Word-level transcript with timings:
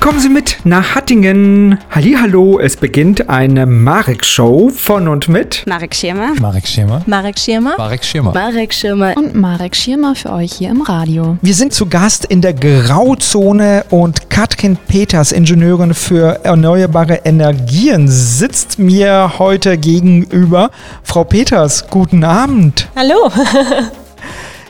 Kommen 0.00 0.18
Sie 0.18 0.30
mit 0.30 0.60
nach 0.64 0.94
Hattingen. 0.94 1.78
Hallo, 1.90 2.58
es 2.58 2.76
beginnt 2.78 3.28
eine 3.28 3.66
Marek-Show 3.66 4.70
von 4.74 5.06
und 5.08 5.28
mit 5.28 5.62
Marek 5.66 5.94
Schirmer. 5.94 6.32
Marek 6.40 6.66
Schirmer. 6.66 7.02
Marek 7.04 7.38
Schirmer. 7.38 7.74
Marek 7.76 8.02
Schirmer. 8.02 8.32
Marek 8.32 8.72
Schirmer. 8.72 9.14
Und 9.18 9.34
Marek 9.34 9.76
Schirmer 9.76 10.14
für 10.14 10.32
euch 10.32 10.54
hier 10.54 10.70
im 10.70 10.80
Radio. 10.80 11.36
Wir 11.42 11.52
sind 11.52 11.74
zu 11.74 11.84
Gast 11.84 12.24
in 12.24 12.40
der 12.40 12.54
Grauzone 12.54 13.84
und 13.90 14.30
Katrin 14.30 14.78
Peters, 14.88 15.32
Ingenieurin 15.32 15.92
für 15.92 16.40
erneuerbare 16.44 17.20
Energien, 17.26 18.08
sitzt 18.08 18.78
mir 18.78 19.34
heute 19.38 19.76
gegenüber. 19.76 20.70
Frau 21.02 21.24
Peters, 21.24 21.84
guten 21.90 22.24
Abend. 22.24 22.88
Hallo. 22.96 23.30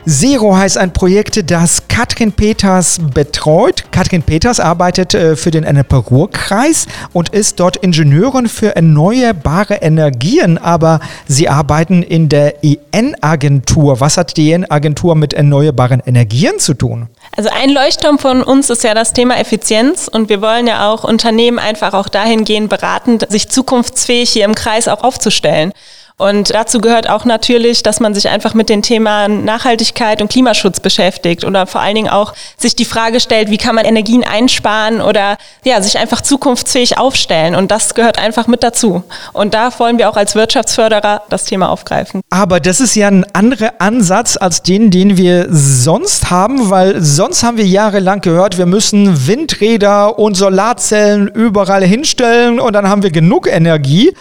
Zero 0.07 0.57
heißt 0.57 0.79
ein 0.79 0.93
Projekt, 0.93 1.51
das 1.51 1.87
Katrin 1.87 2.31
Peters 2.31 2.99
betreut. 3.13 3.83
Katrin 3.91 4.23
Peters 4.23 4.59
arbeitet 4.59 5.13
äh, 5.13 5.35
für 5.35 5.51
den 5.51 5.63
Ennepe-Ruhr-Kreis 5.63 6.87
und 7.13 7.29
ist 7.29 7.59
dort 7.59 7.77
Ingenieurin 7.77 8.47
für 8.47 8.75
erneuerbare 8.75 9.75
Energien, 9.75 10.57
aber 10.57 11.01
sie 11.27 11.49
arbeiten 11.49 12.01
in 12.01 12.29
der 12.29 12.63
EN-Agentur. 12.63 13.99
Was 13.99 14.17
hat 14.17 14.37
die 14.37 14.51
EN-Agentur 14.51 15.13
mit 15.15 15.33
erneuerbaren 15.33 16.01
Energien 16.03 16.57
zu 16.57 16.73
tun? 16.73 17.07
Also 17.37 17.51
ein 17.51 17.69
Leuchtturm 17.69 18.17
von 18.17 18.41
uns 18.41 18.71
ist 18.71 18.83
ja 18.83 18.95
das 18.95 19.13
Thema 19.13 19.37
Effizienz 19.37 20.07
und 20.07 20.29
wir 20.29 20.41
wollen 20.41 20.65
ja 20.65 20.89
auch 20.91 21.03
Unternehmen 21.03 21.59
einfach 21.59 21.93
auch 21.93 22.09
dahingehend 22.09 22.71
beraten, 22.71 23.19
sich 23.29 23.49
zukunftsfähig 23.49 24.31
hier 24.31 24.45
im 24.45 24.55
Kreis 24.55 24.87
auch 24.87 25.03
aufzustellen. 25.03 25.73
Und 26.17 26.53
dazu 26.53 26.79
gehört 26.79 27.09
auch 27.09 27.25
natürlich, 27.25 27.83
dass 27.83 27.99
man 27.99 28.13
sich 28.13 28.29
einfach 28.29 28.53
mit 28.53 28.69
den 28.69 28.81
Themen 28.81 29.43
Nachhaltigkeit 29.45 30.21
und 30.21 30.29
Klimaschutz 30.29 30.79
beschäftigt 30.79 31.43
oder 31.43 31.65
vor 31.67 31.81
allen 31.81 31.95
Dingen 31.95 32.09
auch 32.09 32.33
sich 32.57 32.75
die 32.75 32.85
Frage 32.85 33.19
stellt, 33.19 33.49
wie 33.49 33.57
kann 33.57 33.75
man 33.75 33.85
Energien 33.85 34.23
einsparen 34.23 35.01
oder 35.01 35.37
ja, 35.63 35.81
sich 35.81 35.97
einfach 35.97 36.21
zukunftsfähig 36.21 36.97
aufstellen. 36.97 37.55
Und 37.55 37.71
das 37.71 37.93
gehört 37.93 38.19
einfach 38.19 38.47
mit 38.47 38.63
dazu. 38.63 39.03
Und 39.33 39.53
da 39.53 39.71
wollen 39.79 39.97
wir 39.97 40.09
auch 40.09 40.17
als 40.17 40.35
Wirtschaftsförderer 40.35 41.23
das 41.29 41.45
Thema 41.45 41.69
aufgreifen. 41.69 42.21
Aber 42.29 42.59
das 42.59 42.79
ist 42.79 42.95
ja 42.95 43.07
ein 43.07 43.25
anderer 43.33 43.73
Ansatz 43.79 44.37
als 44.37 44.61
den, 44.63 44.91
den 44.91 45.17
wir 45.17 45.47
sonst 45.49 46.29
haben, 46.29 46.69
weil 46.69 47.01
sonst 47.01 47.43
haben 47.43 47.57
wir 47.57 47.65
jahrelang 47.65 48.21
gehört, 48.21 48.57
wir 48.57 48.65
müssen 48.65 49.27
Windräder 49.27 50.19
und 50.19 50.35
Solarzellen 50.35 51.27
überall 51.27 51.83
hinstellen 51.83 52.59
und 52.59 52.73
dann 52.73 52.87
haben 52.87 53.03
wir 53.03 53.11
genug 53.11 53.47
Energie. 53.47 54.13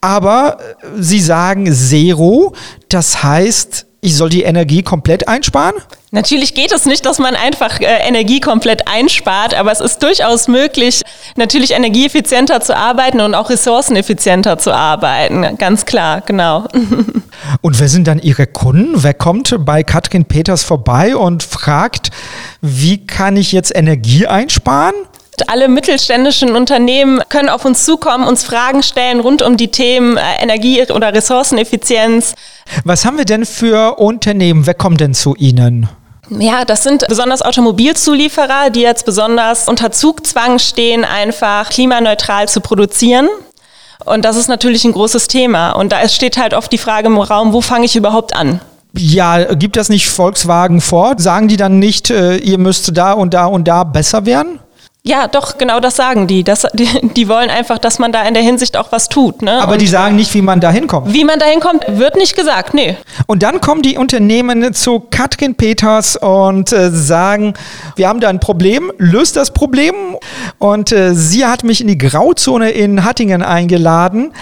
Aber 0.00 0.58
äh, 0.60 0.86
Sie 0.98 1.20
sagen 1.20 1.72
Zero, 1.72 2.54
das 2.88 3.22
heißt, 3.22 3.86
ich 4.00 4.16
soll 4.16 4.28
die 4.28 4.42
Energie 4.42 4.82
komplett 4.82 5.26
einsparen? 5.26 5.74
Natürlich 6.10 6.54
geht 6.54 6.72
es 6.72 6.86
nicht, 6.86 7.04
dass 7.04 7.18
man 7.18 7.34
einfach 7.34 7.80
äh, 7.80 7.84
Energie 8.06 8.40
komplett 8.40 8.88
einspart, 8.88 9.54
aber 9.54 9.72
es 9.72 9.80
ist 9.80 10.02
durchaus 10.02 10.48
möglich, 10.48 11.02
natürlich 11.36 11.72
energieeffizienter 11.72 12.60
zu 12.60 12.76
arbeiten 12.76 13.20
und 13.20 13.34
auch 13.34 13.50
ressourceneffizienter 13.50 14.58
zu 14.58 14.72
arbeiten. 14.72 15.58
Ganz 15.58 15.84
klar, 15.84 16.22
genau. 16.22 16.66
Und 17.60 17.78
wer 17.78 17.88
sind 17.88 18.08
dann 18.08 18.18
Ihre 18.18 18.46
Kunden? 18.46 19.02
Wer 19.02 19.14
kommt 19.14 19.54
bei 19.64 19.82
Katrin 19.82 20.24
Peters 20.24 20.64
vorbei 20.64 21.16
und 21.16 21.42
fragt, 21.42 22.10
wie 22.60 23.06
kann 23.06 23.36
ich 23.36 23.52
jetzt 23.52 23.74
Energie 23.74 24.26
einsparen? 24.26 24.94
Alle 25.48 25.68
mittelständischen 25.68 26.56
Unternehmen 26.56 27.20
können 27.28 27.48
auf 27.48 27.64
uns 27.64 27.84
zukommen, 27.84 28.26
uns 28.26 28.44
Fragen 28.44 28.82
stellen 28.82 29.20
rund 29.20 29.42
um 29.42 29.56
die 29.56 29.68
Themen 29.68 30.16
äh, 30.16 30.20
Energie- 30.40 30.90
oder 30.90 31.14
Ressourceneffizienz. 31.14 32.34
Was 32.84 33.04
haben 33.04 33.18
wir 33.18 33.24
denn 33.24 33.46
für 33.46 33.98
Unternehmen? 33.98 34.66
Wer 34.66 34.74
kommt 34.74 35.00
denn 35.00 35.14
zu 35.14 35.34
Ihnen? 35.36 35.88
Ja, 36.30 36.64
das 36.64 36.82
sind 36.82 37.06
besonders 37.08 37.42
Automobilzulieferer, 37.42 38.70
die 38.70 38.80
jetzt 38.80 39.06
besonders 39.06 39.68
unter 39.68 39.92
Zugzwang 39.92 40.58
stehen, 40.58 41.04
einfach 41.04 41.70
klimaneutral 41.70 42.48
zu 42.48 42.60
produzieren. 42.60 43.28
Und 44.04 44.24
das 44.24 44.36
ist 44.36 44.48
natürlich 44.48 44.84
ein 44.84 44.92
großes 44.92 45.28
Thema. 45.28 45.72
Und 45.72 45.92
da 45.92 46.06
steht 46.08 46.36
halt 46.36 46.54
oft 46.54 46.70
die 46.72 46.78
Frage 46.78 47.06
im 47.06 47.18
Raum, 47.18 47.52
wo 47.52 47.60
fange 47.60 47.86
ich 47.86 47.96
überhaupt 47.96 48.34
an? 48.34 48.60
Ja, 48.94 49.54
gibt 49.54 49.76
das 49.76 49.88
nicht 49.88 50.08
Volkswagen 50.08 50.80
vor? 50.80 51.14
Sagen 51.18 51.48
die 51.48 51.56
dann 51.56 51.78
nicht, 51.78 52.10
äh, 52.10 52.36
ihr 52.36 52.58
müsst 52.58 52.96
da 52.96 53.12
und 53.12 53.34
da 53.34 53.46
und 53.46 53.68
da 53.68 53.84
besser 53.84 54.26
werden? 54.26 54.60
Ja, 55.08 55.26
doch, 55.26 55.56
genau 55.56 55.80
das 55.80 55.96
sagen 55.96 56.26
die. 56.26 56.44
Das, 56.44 56.66
die. 56.74 56.86
Die 57.16 57.28
wollen 57.28 57.48
einfach, 57.48 57.78
dass 57.78 57.98
man 57.98 58.12
da 58.12 58.22
in 58.28 58.34
der 58.34 58.42
Hinsicht 58.42 58.76
auch 58.76 58.92
was 58.92 59.08
tut. 59.08 59.40
Ne? 59.40 59.62
Aber 59.62 59.72
Und 59.72 59.80
die 59.80 59.86
sagen 59.86 60.16
nicht, 60.16 60.34
wie 60.34 60.42
man 60.42 60.60
da 60.60 60.70
hinkommt. 60.70 61.12
wie 61.12 61.24
man 61.24 61.38
da 61.38 61.46
hinkommt, 61.46 61.84
wird 61.88 62.16
nicht 62.16 62.36
gesagt, 62.36 62.74
nee. 62.74 62.96
Und 63.26 63.42
dann 63.42 63.62
kommen 63.62 63.80
die 63.80 63.96
Unternehmen 63.96 64.74
zu 64.74 65.00
Katrin 65.10 65.54
Peters 65.54 66.16
und 66.16 66.72
äh, 66.72 66.90
sagen, 66.90 67.54
wir 67.96 68.06
haben 68.06 68.20
da 68.20 68.28
ein 68.28 68.38
Problem, 68.38 68.92
löst 68.98 69.36
das 69.36 69.50
Problem. 69.52 69.94
Und 70.58 70.92
äh, 70.92 71.14
sie 71.14 71.46
hat 71.46 71.64
mich 71.64 71.80
in 71.80 71.88
die 71.88 71.98
Grauzone 71.98 72.70
in 72.70 73.04
Hattingen 73.04 73.42
eingeladen, 73.42 74.32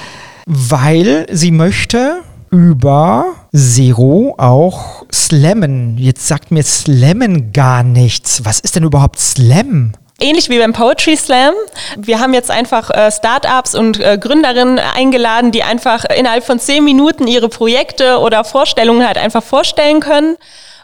weil 0.46 1.26
sie 1.30 1.52
möchte 1.52 2.22
über 2.50 3.26
Zero 3.54 4.34
auch 4.38 5.04
slammen. 5.12 5.96
Jetzt 5.98 6.26
sagt 6.26 6.50
mir 6.50 6.64
Slammen 6.64 7.52
gar 7.52 7.84
nichts. 7.84 8.44
Was 8.44 8.58
ist 8.58 8.74
denn 8.74 8.82
überhaupt 8.82 9.20
Slam? 9.20 9.92
Ähnlich 10.18 10.48
wie 10.48 10.58
beim 10.58 10.72
Poetry 10.72 11.14
Slam. 11.14 11.52
Wir 11.98 12.20
haben 12.20 12.32
jetzt 12.32 12.50
einfach 12.50 12.88
äh, 12.88 13.12
Startups 13.12 13.74
und 13.74 14.00
äh, 14.00 14.16
Gründerinnen 14.16 14.78
eingeladen, 14.78 15.52
die 15.52 15.62
einfach 15.62 16.04
innerhalb 16.06 16.42
von 16.42 16.58
zehn 16.58 16.84
Minuten 16.84 17.26
ihre 17.26 17.50
Projekte 17.50 18.18
oder 18.20 18.42
Vorstellungen 18.44 19.06
halt 19.06 19.18
einfach 19.18 19.42
vorstellen 19.42 20.00
können. 20.00 20.38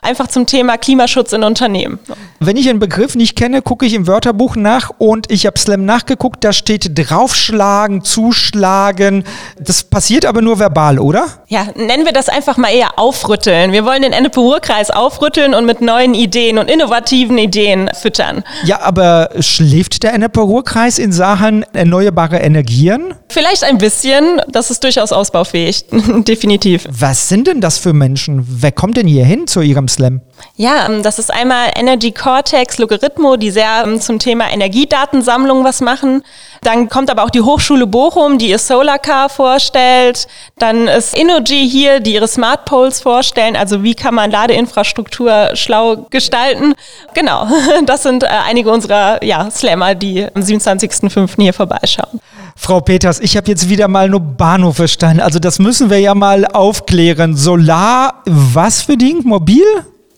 Einfach 0.05 0.27
zum 0.27 0.47
Thema 0.47 0.79
Klimaschutz 0.79 1.33
in 1.33 1.45
Unternehmen. 1.45 2.01
Wenn 2.41 2.57
ich 2.57 2.69
einen 2.69 2.81
Begriff 2.81 3.15
nicht 3.15 3.37
kenne, 3.37 3.63
gucke 3.63 3.87
ich 3.87 3.95
im 3.95 4.09
Wörterbuch 4.09 4.57
nach 4.57 4.91
und 4.99 5.31
ich 5.31 5.47
habe 5.47 5.57
Slam 5.57 5.85
nachgeguckt, 5.85 6.43
da 6.43 6.53
steht 6.53 6.91
draufschlagen, 6.99 8.03
zuschlagen. 8.03 9.23
Das 9.61 9.85
passiert 9.85 10.27
aber 10.27 10.43
nur 10.43 10.59
verbal, 10.59 10.99
oder? 10.99 11.27
Ja, 11.47 11.69
nennen 11.77 12.05
wir 12.05 12.13
das 12.13 12.29
einfach 12.29 12.57
mal 12.57 12.71
eher 12.71 12.99
aufrütteln. 12.99 13.71
Wir 13.71 13.85
wollen 13.85 14.03
den 14.03 14.13
Ennepe-Ruhr-Kreis 14.13 14.91
aufrütteln 14.91 15.55
und 15.55 15.67
mit 15.67 15.81
neuen 15.81 16.15
Ideen 16.15 16.59
und 16.59 16.69
innovativen 16.69 17.39
Ideen 17.39 17.89
füttern. 17.95 18.43
Ja, 18.65 18.81
aber 18.81 19.31
schläft 19.39 20.03
der 20.03 20.15
Ennepe-Ruhr-Kreis 20.15 20.99
in 20.99 21.13
Sachen 21.13 21.65
erneuerbare 21.75 22.39
Energien? 22.39 23.15
Vielleicht 23.29 23.63
ein 23.63 23.79
bisschen, 23.79 24.41
das 24.49 24.73
ist 24.73 24.83
durchaus 24.83 25.13
ausbaufähig, 25.13 25.85
definitiv. 26.27 26.89
Was 26.91 27.29
sind 27.29 27.47
denn 27.47 27.61
das 27.61 27.79
für 27.79 27.93
Menschen? 27.93 28.45
Wer 28.49 28.73
kommt 28.73 28.97
denn 28.97 29.07
hier 29.07 29.25
hin 29.25 29.47
zu 29.47 29.61
Ihrem 29.61 29.87
Slam? 29.93 30.21
Ja, 30.57 30.87
ähm, 30.87 31.03
das 31.03 31.19
ist 31.19 31.33
einmal 31.33 31.71
Energy 31.77 32.13
Cortex 32.13 32.79
Logarithmo, 32.79 33.37
die 33.37 33.51
sehr 33.51 33.85
ähm, 33.85 34.01
zum 34.01 34.19
Thema 34.19 34.51
Energiedatensammlung 34.53 35.65
was 35.65 35.81
machen. 35.81 36.23
Dann 36.63 36.89
kommt 36.89 37.11
aber 37.11 37.25
auch 37.25 37.31
die 37.31 37.41
Hochschule 37.41 37.87
Bochum, 37.87 38.39
die 38.39 38.51
ihr 38.51 38.59
Solarcar 38.59 39.29
vorstellt. 39.29 40.27
Dann 40.59 40.89
ist 40.89 41.17
Innogy 41.17 41.69
hier, 41.69 42.01
die 42.01 42.15
ihre 42.15 42.29
Smart 42.29 42.65
Poles 42.65 43.01
vorstellen. 43.01 43.57
Also 43.57 43.83
wie 43.83 43.95
kann 43.95 44.15
man 44.15 44.31
Ladeinfrastruktur 44.31 45.51
schlau 45.55 46.07
gestalten? 46.11 46.75
Genau, 47.15 47.47
das 47.87 48.03
sind 48.03 48.23
äh, 48.23 48.27
einige 48.27 48.71
unserer 48.71 49.23
ja, 49.25 49.51
Slammer, 49.51 49.95
die 49.95 50.27
am 50.35 50.43
27.05. 50.43 51.41
hier 51.41 51.53
vorbeischauen. 51.53 52.21
Frau 52.63 52.81
Peters, 52.81 53.19
ich 53.19 53.37
habe 53.37 53.49
jetzt 53.49 53.69
wieder 53.69 53.89
mal 53.89 54.09
nur 54.09 54.21
Bahnhof 54.21 54.77
verstanden. 54.77 55.19
Also 55.19 55.41
das 55.41 55.59
müssen 55.59 55.91
wir 55.91 55.99
ja 55.99 56.15
mal 56.15 56.47
aufklären. 56.47 57.37
Solar, 57.37 58.23
was 58.25 58.83
für 58.83 58.97
Ding? 58.97 59.23
Mobil? 59.25 59.65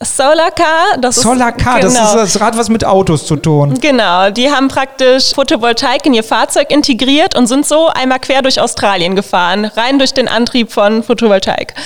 Solarcar, 0.02 0.98
das 1.00 1.16
Solarcar, 1.16 1.78
ist, 1.78 1.96
das 1.96 2.08
ist 2.08 2.34
das 2.34 2.40
Rad, 2.42 2.58
was 2.58 2.68
mit 2.68 2.84
Autos 2.84 3.26
zu 3.26 3.36
tun. 3.36 3.78
Genau, 3.80 4.28
die 4.28 4.50
haben 4.50 4.68
praktisch 4.68 5.32
Photovoltaik 5.34 6.04
in 6.04 6.12
ihr 6.12 6.22
Fahrzeug 6.22 6.70
integriert 6.70 7.34
und 7.34 7.46
sind 7.46 7.64
so 7.64 7.88
einmal 7.88 8.18
quer 8.18 8.42
durch 8.42 8.60
Australien 8.60 9.16
gefahren, 9.16 9.64
rein 9.64 9.98
durch 9.98 10.12
den 10.12 10.28
Antrieb 10.28 10.70
von 10.70 11.02
Photovoltaik. 11.02 11.72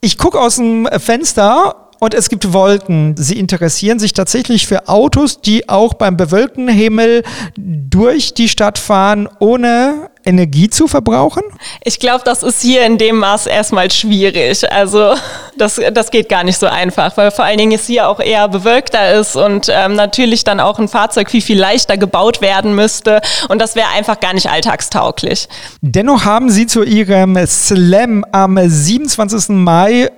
Ich 0.00 0.18
gucke 0.18 0.38
aus 0.38 0.56
dem 0.56 0.86
Fenster 0.98 1.83
und 2.04 2.14
es 2.14 2.28
gibt 2.28 2.52
Wolken. 2.52 3.16
Sie 3.16 3.38
interessieren 3.38 3.98
sich 3.98 4.12
tatsächlich 4.12 4.66
für 4.66 4.88
Autos, 4.88 5.40
die 5.40 5.68
auch 5.68 5.94
beim 5.94 6.16
bewölkten 6.16 6.68
Himmel 6.68 7.22
durch 7.56 8.34
die 8.34 8.48
Stadt 8.48 8.78
fahren, 8.78 9.28
ohne 9.38 10.10
Energie 10.24 10.70
zu 10.70 10.88
verbrauchen? 10.88 11.42
Ich 11.82 11.98
glaube, 11.98 12.22
das 12.24 12.42
ist 12.42 12.62
hier 12.62 12.84
in 12.86 12.98
dem 12.98 13.16
Maß 13.16 13.46
erstmal 13.46 13.90
schwierig. 13.90 14.70
Also 14.70 15.14
das, 15.56 15.80
das 15.92 16.10
geht 16.10 16.28
gar 16.28 16.44
nicht 16.44 16.58
so 16.58 16.66
einfach, 16.66 17.16
weil 17.16 17.30
vor 17.30 17.44
allen 17.44 17.58
Dingen 17.58 17.72
es 17.72 17.86
hier 17.86 18.08
auch 18.08 18.20
eher 18.20 18.48
bewölkter 18.48 19.14
ist 19.14 19.36
und 19.36 19.68
ähm, 19.70 19.94
natürlich 19.94 20.44
dann 20.44 20.60
auch 20.60 20.78
ein 20.78 20.88
Fahrzeug 20.88 21.30
viel, 21.30 21.42
viel 21.42 21.58
leichter 21.58 21.96
gebaut 21.96 22.40
werden 22.40 22.74
müsste. 22.74 23.20
Und 23.48 23.60
das 23.60 23.76
wäre 23.76 23.88
einfach 23.94 24.20
gar 24.20 24.34
nicht 24.34 24.50
alltagstauglich. 24.50 25.48
Dennoch 25.80 26.24
haben 26.24 26.50
Sie 26.50 26.66
zu 26.66 26.82
Ihrem 26.82 27.38
Slam 27.46 28.24
am 28.32 28.58
27. 28.58 29.50
Mai 29.50 30.10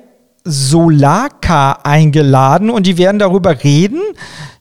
Solarcar 0.47 1.85
eingeladen 1.85 2.71
und 2.71 2.87
die 2.87 2.99
werden 2.99 3.19
darüber 3.19 3.65
reden. 3.65 4.01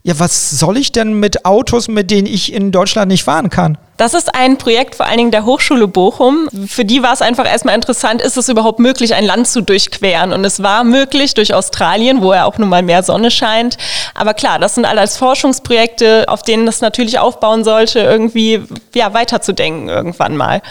Ja, 0.04 0.20
was 0.20 0.52
soll 0.52 0.78
ich 0.78 0.92
denn 0.92 1.20
mit 1.20 1.46
Autos, 1.46 1.88
mit 1.88 2.12
denen 2.12 2.28
ich 2.28 2.54
in 2.54 2.72
Deutschland 2.72 3.10
nicht 3.10 3.24
fahren 3.24 3.50
kann? 3.50 3.78
Das 3.97 4.13
ist 4.13 4.36
ein 4.36 4.57
Projekt 4.57 4.95
vor 4.95 5.06
allen 5.06 5.18
Dingen 5.18 5.31
der 5.31 5.45
Hochschule 5.45 5.88
Bochum. 5.88 6.50
Für 6.68 6.83
die 6.83 7.01
war 7.01 7.13
es 7.13 7.21
einfach 7.21 7.45
erstmal 7.45 7.75
interessant, 7.75 8.21
ist 8.21 8.36
es 8.36 8.50
überhaupt 8.50 8.80
möglich, 8.80 9.15
ein 9.15 9.25
Land 9.25 9.47
zu 9.47 9.62
durchqueren? 9.62 10.33
Und 10.33 10.44
es 10.44 10.62
war 10.62 10.83
möglich 10.83 11.33
durch 11.33 11.53
Australien, 11.53 12.21
wo 12.21 12.33
ja 12.33 12.44
auch 12.44 12.57
nun 12.57 12.68
mal 12.68 12.83
mehr 12.83 13.03
Sonne 13.03 13.31
scheint. 13.31 13.77
Aber 14.13 14.33
klar, 14.33 14.59
das 14.59 14.75
sind 14.75 14.86
alles 14.86 15.15
Forschungsprojekte, 15.15 16.25
auf 16.27 16.44
denen 16.44 16.65
das 16.65 16.81
natürlich 16.81 17.19
aufbauen 17.19 17.63
sollte, 17.63 18.00
irgendwie 18.00 18.63
ja, 18.94 19.13
weiterzudenken 19.13 19.88
irgendwann 19.88 20.36
mal. 20.36 20.62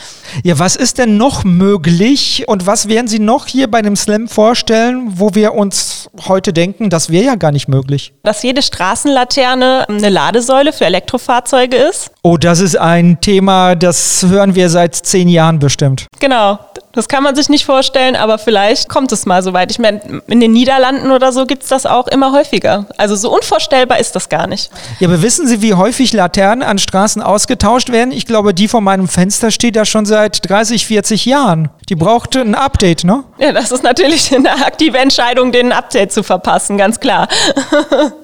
Ja, 0.43 0.59
was 0.59 0.77
ist 0.77 0.99
denn 0.99 1.17
noch 1.17 1.44
möglich 1.44 2.44
und 2.47 2.67
was 2.67 2.88
werden 2.88 3.09
Sie 3.09 3.20
noch 3.20 3.47
hier 3.47 3.70
bei 3.70 3.81
dem 3.81 3.97
Slam 3.97 4.29
vorstellen, 4.29 5.12
wo 5.19 5.35
wir 5.35 5.55
uns 5.55 6.11
heute 6.29 6.53
denken, 6.53 6.91
das 6.91 7.09
wäre 7.09 7.25
ja 7.25 7.35
gar 7.37 7.53
nicht 7.53 7.69
möglich? 7.69 8.12
Dass 8.23 8.43
jede 8.43 8.61
Straßenlaterne 8.61 9.87
eine 9.88 10.11
Ladesäule 10.11 10.75
für 10.75 10.85
Elektrofahrzeuge 10.85 11.77
ist. 11.77 12.14
Oh, 12.26 12.38
das 12.38 12.61
ist 12.61 12.76
ein 12.76 13.21
Thema, 13.21 13.75
das 13.75 14.25
hören 14.26 14.55
wir 14.55 14.71
seit 14.71 14.97
zehn 14.97 15.29
Jahren 15.29 15.59
bestimmt. 15.59 16.06
Genau. 16.21 16.59
Das 16.93 17.06
kann 17.09 17.23
man 17.23 17.35
sich 17.35 17.50
nicht 17.50 17.67
vorstellen, 17.67 18.17
aber 18.17 18.38
vielleicht 18.38 18.88
kommt 18.88 19.12
es 19.12 19.26
mal 19.26 19.43
so 19.43 19.53
weit. 19.53 19.71
Ich 19.71 19.79
meine, 19.79 20.23
in 20.29 20.41
den 20.41 20.53
Niederlanden 20.53 21.11
oder 21.11 21.32
so 21.32 21.44
gibt 21.44 21.65
es 21.65 21.69
das 21.69 21.85
auch 21.85 22.06
immer 22.06 22.32
häufiger. 22.32 22.87
Also 22.97 23.15
so 23.15 23.31
unvorstellbar 23.31 23.99
ist 23.99 24.17
das 24.17 24.31
gar 24.31 24.47
nicht. 24.47 24.71
Ja, 25.00 25.09
aber 25.09 25.21
wissen 25.21 25.47
Sie, 25.47 25.61
wie 25.61 25.75
häufig 25.75 26.15
Laternen 26.15 26.62
an 26.62 26.79
Straßen 26.79 27.21
ausgetauscht 27.21 27.91
werden? 27.91 28.11
Ich 28.11 28.25
glaube, 28.25 28.55
die 28.55 28.69
vor 28.69 28.81
meinem 28.81 29.09
Fenster 29.09 29.50
steht 29.50 29.77
da 29.77 29.85
schon 29.85 30.06
seit 30.06 30.49
30, 30.49 30.87
40 30.87 31.27
Jahren. 31.27 31.69
Die 31.91 31.97
braucht 31.97 32.37
ein 32.37 32.55
Update, 32.55 33.05
ne? 33.05 33.25
Ja, 33.38 33.53
das 33.53 33.70
ist 33.70 33.82
natürlich 33.82 34.35
eine 34.35 34.50
aktive 34.65 34.97
Entscheidung, 34.97 35.53
den 35.53 35.73
Update 35.73 36.12
zu 36.12 36.23
verpassen, 36.23 36.79
ganz 36.79 37.00
klar. 37.00 37.29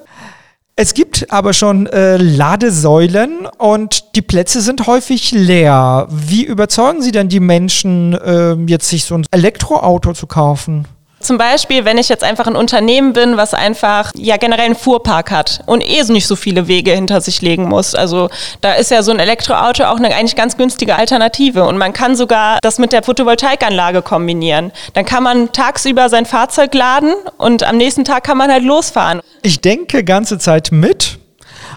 Es 0.75 0.93
gibt 0.93 1.31
aber 1.31 1.53
schon 1.53 1.85
äh, 1.87 2.17
Ladesäulen 2.17 3.45
und 3.57 4.15
die 4.15 4.21
Plätze 4.21 4.61
sind 4.61 4.87
häufig 4.87 5.31
leer. 5.31 6.07
Wie 6.09 6.43
überzeugen 6.43 7.01
Sie 7.01 7.11
denn 7.11 7.29
die 7.29 7.39
Menschen, 7.39 8.13
äh, 8.13 8.53
jetzt 8.67 8.89
sich 8.89 9.03
so 9.03 9.15
ein 9.15 9.25
Elektroauto 9.31 10.13
zu 10.13 10.27
kaufen? 10.27 10.87
Zum 11.21 11.37
Beispiel, 11.37 11.85
wenn 11.85 11.97
ich 11.97 12.09
jetzt 12.09 12.23
einfach 12.23 12.47
ein 12.47 12.55
Unternehmen 12.55 13.13
bin, 13.13 13.37
was 13.37 13.53
einfach 13.53 14.11
ja 14.15 14.37
generell 14.37 14.65
einen 14.65 14.75
Fuhrpark 14.75 15.31
hat 15.31 15.61
und 15.65 15.81
eh 15.81 16.01
nicht 16.11 16.27
so 16.27 16.35
viele 16.35 16.67
Wege 16.67 16.91
hinter 16.91 17.21
sich 17.21 17.41
legen 17.41 17.69
muss. 17.69 17.95
Also 17.95 18.29
da 18.61 18.73
ist 18.73 18.91
ja 18.91 19.03
so 19.03 19.11
ein 19.11 19.19
Elektroauto 19.19 19.83
auch 19.83 19.97
eine 19.97 20.13
eigentlich 20.13 20.35
ganz 20.35 20.57
günstige 20.57 20.95
Alternative 20.95 21.63
und 21.65 21.77
man 21.77 21.93
kann 21.93 22.15
sogar 22.15 22.59
das 22.61 22.79
mit 22.79 22.91
der 22.91 23.03
Photovoltaikanlage 23.03 24.01
kombinieren. 24.01 24.71
Dann 24.93 25.05
kann 25.05 25.23
man 25.23 25.51
tagsüber 25.51 26.09
sein 26.09 26.25
Fahrzeug 26.25 26.73
laden 26.73 27.13
und 27.37 27.63
am 27.63 27.77
nächsten 27.77 28.03
Tag 28.03 28.23
kann 28.23 28.37
man 28.37 28.51
halt 28.51 28.63
losfahren. 28.63 29.21
Ich 29.43 29.61
denke 29.61 30.03
ganze 30.03 30.39
Zeit 30.39 30.69
mit 30.71 31.19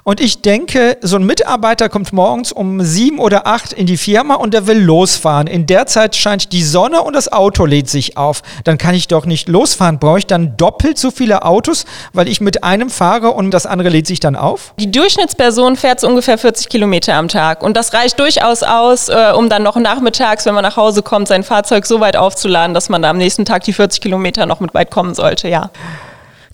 und 0.05 0.21
ich 0.21 0.43
denke, 0.43 0.99
so 1.01 1.17
ein 1.17 1.25
Mitarbeiter 1.25 1.89
kommt 1.89 2.13
morgens 2.13 2.53
um 2.53 2.83
sieben 2.83 3.19
oder 3.19 3.47
acht 3.47 3.73
in 3.73 3.87
die 3.87 3.97
Firma 3.97 4.35
und 4.35 4.53
der 4.53 4.67
will 4.67 4.79
losfahren. 4.79 5.47
In 5.47 5.65
der 5.65 5.87
Zeit 5.87 6.15
scheint 6.15 6.53
die 6.53 6.63
Sonne 6.63 7.03
und 7.03 7.17
das 7.17 7.33
Auto 7.33 7.65
lädt 7.65 7.89
sich 7.89 8.19
auf. 8.19 8.43
Dann 8.65 8.77
kann 8.77 8.95
ich 8.95 9.09
doch 9.09 9.25
nicht 9.25 9.49
losfahren. 9.49 9.99
Brauche 9.99 10.19
ich 10.19 10.27
dann 10.27 10.59
doppelt 10.59 10.99
so 10.99 11.11
viele 11.11 11.43
Autos, 11.45 11.87
weil 12.13 12.29
ich 12.29 12.43
mit 12.43 12.63
einem 12.63 12.91
fahre 12.91 13.31
und 13.31 13.51
das 13.51 13.65
andere 13.65 13.89
lädt 13.89 14.07
sich 14.07 14.21
dann 14.21 14.37
auf? 14.37 14.75
Die 14.79 14.91
Durchschnittsperson 14.91 15.77
fährt 15.77 16.01
so 16.01 16.09
ungefähr 16.09 16.37
40 16.37 16.69
Kilometer 16.69 17.15
am 17.15 17.29
Tag. 17.29 17.63
Und 17.63 17.75
das 17.75 17.95
reicht 17.95 18.21
durchaus 18.21 18.63
aus, 18.63 19.09
äh, 19.09 19.33
um 19.35 19.49
dann 19.49 19.63
noch 19.63 19.77
nachmittags, 19.77 20.45
wenn 20.45 20.55
man 20.55 20.65
nach 20.65 20.77
Hause 20.77 21.01
kommt, 21.01 21.29
sein 21.29 21.45
Fahrzeug 21.45 21.87
so 21.87 22.01
weit 22.01 22.19
aufzuladen, 22.19 22.75
dass 22.75 22.91
man 22.91 23.01
da 23.01 23.09
am 23.09 23.17
nächsten 23.17 23.47
Tag 23.47 23.65
die 23.65 23.73
40 23.73 24.03
Kilometer 24.03 24.45
noch 24.45 24.61
mit 24.61 24.75
weit 24.75 24.91
kommen 24.91 25.15
sollte, 25.15 25.49
ja. 25.49 25.71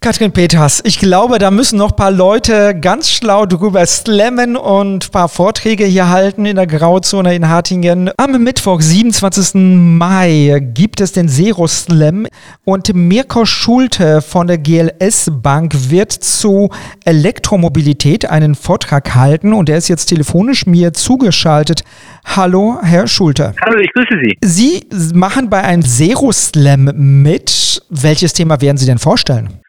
Katrin 0.02 0.32
Peters, 0.32 0.81
ich 0.85 0.99
glaube, 0.99 1.38
da 1.38 1.50
müssen 1.50 1.76
noch 1.76 1.91
ein 1.91 1.97
paar 1.97 2.11
Leute 2.11 2.75
ganz 2.75 3.11
schlau 3.11 3.44
drüber 3.44 3.85
slammen 3.85 4.56
und 4.56 5.05
ein 5.05 5.11
paar 5.11 5.29
Vorträge 5.29 5.85
hier 5.85 6.08
halten 6.08 6.47
in 6.47 6.56
der 6.56 6.67
Grauzone 6.67 7.35
in 7.35 7.50
Hartingen. 7.50 8.11
Am 8.17 8.43
Mittwoch, 8.43 8.81
27. 8.81 9.56
Mai, 9.56 10.58
gibt 10.73 11.02
es 11.02 11.12
den 11.12 11.29
Zero 11.29 11.67
Slam 11.67 12.26
und 12.64 12.94
Mirko 12.94 13.44
Schulte 13.44 14.23
von 14.23 14.47
der 14.47 14.56
GLS 14.56 15.32
Bank 15.43 15.91
wird 15.91 16.12
zu 16.12 16.70
Elektromobilität 17.05 18.25
einen 18.25 18.55
Vortrag 18.55 19.14
halten 19.14 19.52
und 19.52 19.69
er 19.69 19.76
ist 19.76 19.88
jetzt 19.88 20.06
telefonisch 20.06 20.64
mir 20.64 20.94
zugeschaltet. 20.94 21.85
Hallo, 22.25 22.79
Herr 22.82 23.06
Schulte. 23.06 23.52
Hallo, 23.67 23.79
ich 23.79 23.93
grüße 23.93 24.14
Sie. 24.23 24.38
Sie 24.41 24.87
machen 25.12 25.50
bei 25.50 25.62
einem 25.62 25.82
Zero 25.82 26.32
Slam 26.32 26.91
mit. 26.94 27.82
Welches 27.91 28.32
Thema 28.32 28.62
werden 28.62 28.79
Sie 28.79 28.87
denn 28.87 28.99
vorstellen? 28.99 29.61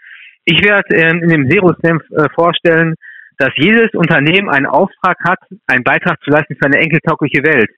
Ich 0.46 0.64
werde 0.64 0.96
ähm, 0.96 1.24
in 1.24 1.30
dem 1.30 1.50
Zero 1.50 1.74
Stamp 1.80 2.02
äh, 2.12 2.28
vorstellen, 2.34 2.96
dass 3.38 3.52
jedes 3.56 3.92
Unternehmen 3.94 4.50
einen 4.50 4.66
Auftrag 4.66 5.18
hat, 5.24 5.40
einen 5.68 5.84
Beitrag 5.84 6.22
zu 6.24 6.30
leisten 6.30 6.56
für 6.56 6.66
eine 6.66 6.80
enkeltaugliche 6.80 7.44
Welt. 7.44 7.70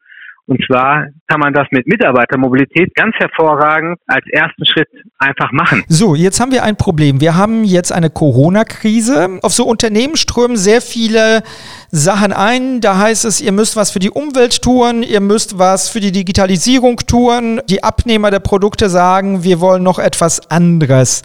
Und 0.46 0.62
zwar 0.68 1.08
kann 1.28 1.40
man 1.40 1.54
das 1.54 1.68
mit 1.72 1.88
Mitarbeitermobilität 1.88 2.94
ganz 2.96 3.16
hervorragend 3.16 3.98
als 4.08 4.26
ersten 4.30 4.66
Schritt 4.66 4.90
einfach 5.18 5.54
machen. 5.54 5.86
So, 5.88 6.16
jetzt 6.16 6.42
haben 6.42 6.52
wir 6.52 6.64
ein 6.64 6.76
Problem. 6.76 7.22
Wir 7.22 7.38
haben 7.38 7.64
jetzt 7.64 7.94
eine 7.94 8.10
Corona-Krise. 8.10 9.40
Auf 9.42 9.54
so 9.54 9.66
Unternehmen 9.66 10.18
strömen 10.18 10.58
sehr 10.58 10.82
viele 10.82 11.44
Sachen 11.92 12.34
ein. 12.34 12.82
Da 12.82 12.98
heißt 12.98 13.24
es, 13.24 13.40
ihr 13.40 13.54
müsst 13.54 13.78
was 13.78 13.92
für 13.92 14.00
die 14.00 14.10
Umwelt 14.10 14.62
tun, 14.62 15.02
ihr 15.02 15.22
müsst 15.22 15.60
was 15.60 15.88
für 15.88 16.02
die 16.02 16.12
Digitalisierung 16.12 16.98
tun. 16.98 17.62
Die 17.70 17.82
Abnehmer 17.82 18.30
der 18.30 18.42
Produkte 18.42 18.90
sagen, 18.90 19.46
wir 19.46 19.62
wollen 19.62 19.84
noch 19.84 19.98
etwas 19.98 20.52
anderes. 20.52 21.22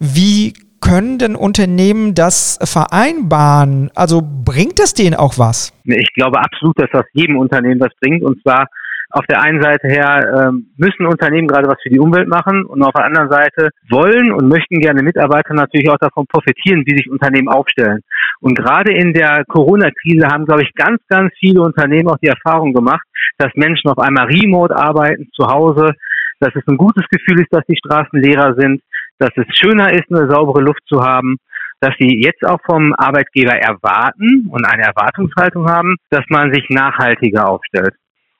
Wie 0.00 0.54
können 0.80 1.18
denn 1.18 1.36
Unternehmen 1.36 2.14
das 2.14 2.58
vereinbaren? 2.62 3.90
Also 3.94 4.22
bringt 4.22 4.80
es 4.80 4.94
denen 4.94 5.14
auch 5.14 5.38
was? 5.38 5.72
Ich 5.84 6.12
glaube 6.14 6.38
absolut, 6.38 6.78
dass 6.78 6.90
das 6.92 7.04
jedem 7.12 7.36
Unternehmen 7.36 7.80
was 7.80 7.92
bringt. 8.00 8.22
Und 8.22 8.40
zwar 8.42 8.66
auf 9.10 9.24
der 9.26 9.40
einen 9.40 9.62
Seite 9.62 9.88
her 9.88 10.48
ähm, 10.48 10.66
müssen 10.76 11.06
Unternehmen 11.06 11.46
gerade 11.46 11.68
was 11.68 11.80
für 11.82 11.90
die 11.90 12.00
Umwelt 12.00 12.28
machen 12.28 12.64
und 12.64 12.82
auf 12.82 12.92
der 12.92 13.04
anderen 13.04 13.30
Seite 13.30 13.70
wollen 13.88 14.32
und 14.32 14.48
möchten 14.48 14.80
gerne 14.80 15.02
Mitarbeiter 15.02 15.54
natürlich 15.54 15.88
auch 15.88 15.98
davon 15.98 16.26
profitieren, 16.26 16.82
wie 16.86 16.96
sich 16.96 17.10
Unternehmen 17.10 17.48
aufstellen. 17.48 18.00
Und 18.40 18.58
gerade 18.58 18.92
in 18.92 19.12
der 19.12 19.44
Corona-Krise 19.48 20.26
haben, 20.26 20.44
glaube 20.44 20.62
ich, 20.62 20.74
ganz, 20.74 21.00
ganz 21.08 21.32
viele 21.38 21.62
Unternehmen 21.62 22.08
auch 22.08 22.18
die 22.18 22.28
Erfahrung 22.28 22.72
gemacht, 22.72 23.06
dass 23.38 23.52
Menschen 23.54 23.90
auf 23.90 23.98
einmal 23.98 24.26
remote 24.26 24.74
arbeiten, 24.74 25.28
zu 25.34 25.46
Hause, 25.46 25.92
dass 26.40 26.54
es 26.54 26.66
ein 26.66 26.76
gutes 26.76 27.04
Gefühl 27.08 27.40
ist, 27.40 27.52
dass 27.52 27.64
die 27.66 27.78
Straßen 27.78 28.20
leerer 28.20 28.54
sind, 28.58 28.82
dass 29.18 29.30
es 29.36 29.46
schöner 29.56 29.92
ist, 29.92 30.10
eine 30.10 30.28
saubere 30.28 30.60
Luft 30.60 30.82
zu 30.86 31.02
haben, 31.02 31.36
dass 31.80 31.94
sie 31.98 32.22
jetzt 32.22 32.44
auch 32.44 32.58
vom 32.64 32.94
Arbeitgeber 32.94 33.54
erwarten 33.54 34.48
und 34.50 34.64
eine 34.64 34.84
Erwartungshaltung 34.84 35.68
haben, 35.68 35.96
dass 36.10 36.24
man 36.28 36.52
sich 36.52 36.64
nachhaltiger 36.70 37.48
aufstellt. 37.48 37.94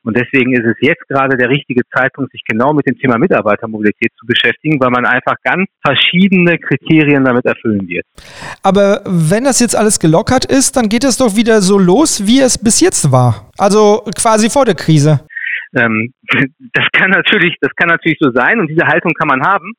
Und 0.06 0.16
deswegen 0.16 0.52
ist 0.52 0.64
es 0.64 0.76
jetzt 0.80 1.02
gerade 1.08 1.36
der 1.36 1.48
richtige 1.48 1.82
Zeitpunkt, 1.92 2.30
sich 2.30 2.42
genau 2.46 2.72
mit 2.72 2.86
dem 2.86 2.96
Thema 2.96 3.18
Mitarbeitermobilität 3.18 4.12
zu 4.16 4.24
beschäftigen, 4.24 4.78
weil 4.80 4.90
man 4.90 5.04
einfach 5.04 5.34
ganz 5.42 5.68
verschiedene 5.84 6.58
Kriterien 6.58 7.24
damit 7.24 7.44
erfüllen 7.44 7.88
wird. 7.88 8.06
Aber 8.62 9.02
wenn 9.04 9.42
das 9.42 9.58
jetzt 9.58 9.74
alles 9.74 9.98
gelockert 9.98 10.44
ist, 10.44 10.76
dann 10.76 10.88
geht 10.88 11.02
es 11.02 11.16
doch 11.16 11.34
wieder 11.34 11.60
so 11.60 11.76
los, 11.76 12.24
wie 12.24 12.40
es 12.40 12.56
bis 12.56 12.80
jetzt 12.80 13.10
war. 13.10 13.50
Also 13.58 14.04
quasi 14.16 14.48
vor 14.48 14.64
der 14.64 14.76
Krise. 14.76 15.26
Ähm, 15.74 16.12
das 16.72 16.86
kann 16.92 17.10
natürlich, 17.10 17.56
das 17.60 17.72
kann 17.74 17.88
natürlich 17.88 18.18
so 18.20 18.30
sein 18.30 18.60
und 18.60 18.68
diese 18.68 18.86
Haltung 18.86 19.12
kann 19.18 19.26
man 19.26 19.42
haben 19.42 19.72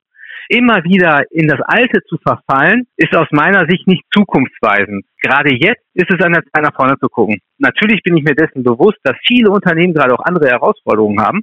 immer 0.49 0.83
wieder 0.83 1.23
in 1.31 1.47
das 1.47 1.59
Alte 1.61 2.01
zu 2.07 2.17
verfallen, 2.17 2.87
ist 2.95 3.15
aus 3.15 3.27
meiner 3.31 3.67
Sicht 3.67 3.87
nicht 3.87 4.03
zukunftsweisend. 4.13 5.05
Gerade 5.21 5.53
jetzt 5.53 5.83
ist 5.93 6.11
es 6.11 6.23
an 6.23 6.33
der 6.33 6.43
Zeit, 6.43 6.63
nach 6.63 6.75
vorne 6.75 6.95
zu 6.99 7.09
gucken. 7.09 7.39
Natürlich 7.57 8.01
bin 8.03 8.17
ich 8.17 8.23
mir 8.23 8.35
dessen 8.35 8.63
bewusst, 8.63 8.97
dass 9.03 9.15
viele 9.27 9.51
Unternehmen 9.51 9.93
gerade 9.93 10.13
auch 10.13 10.23
andere 10.25 10.49
Herausforderungen 10.49 11.21
haben, 11.21 11.41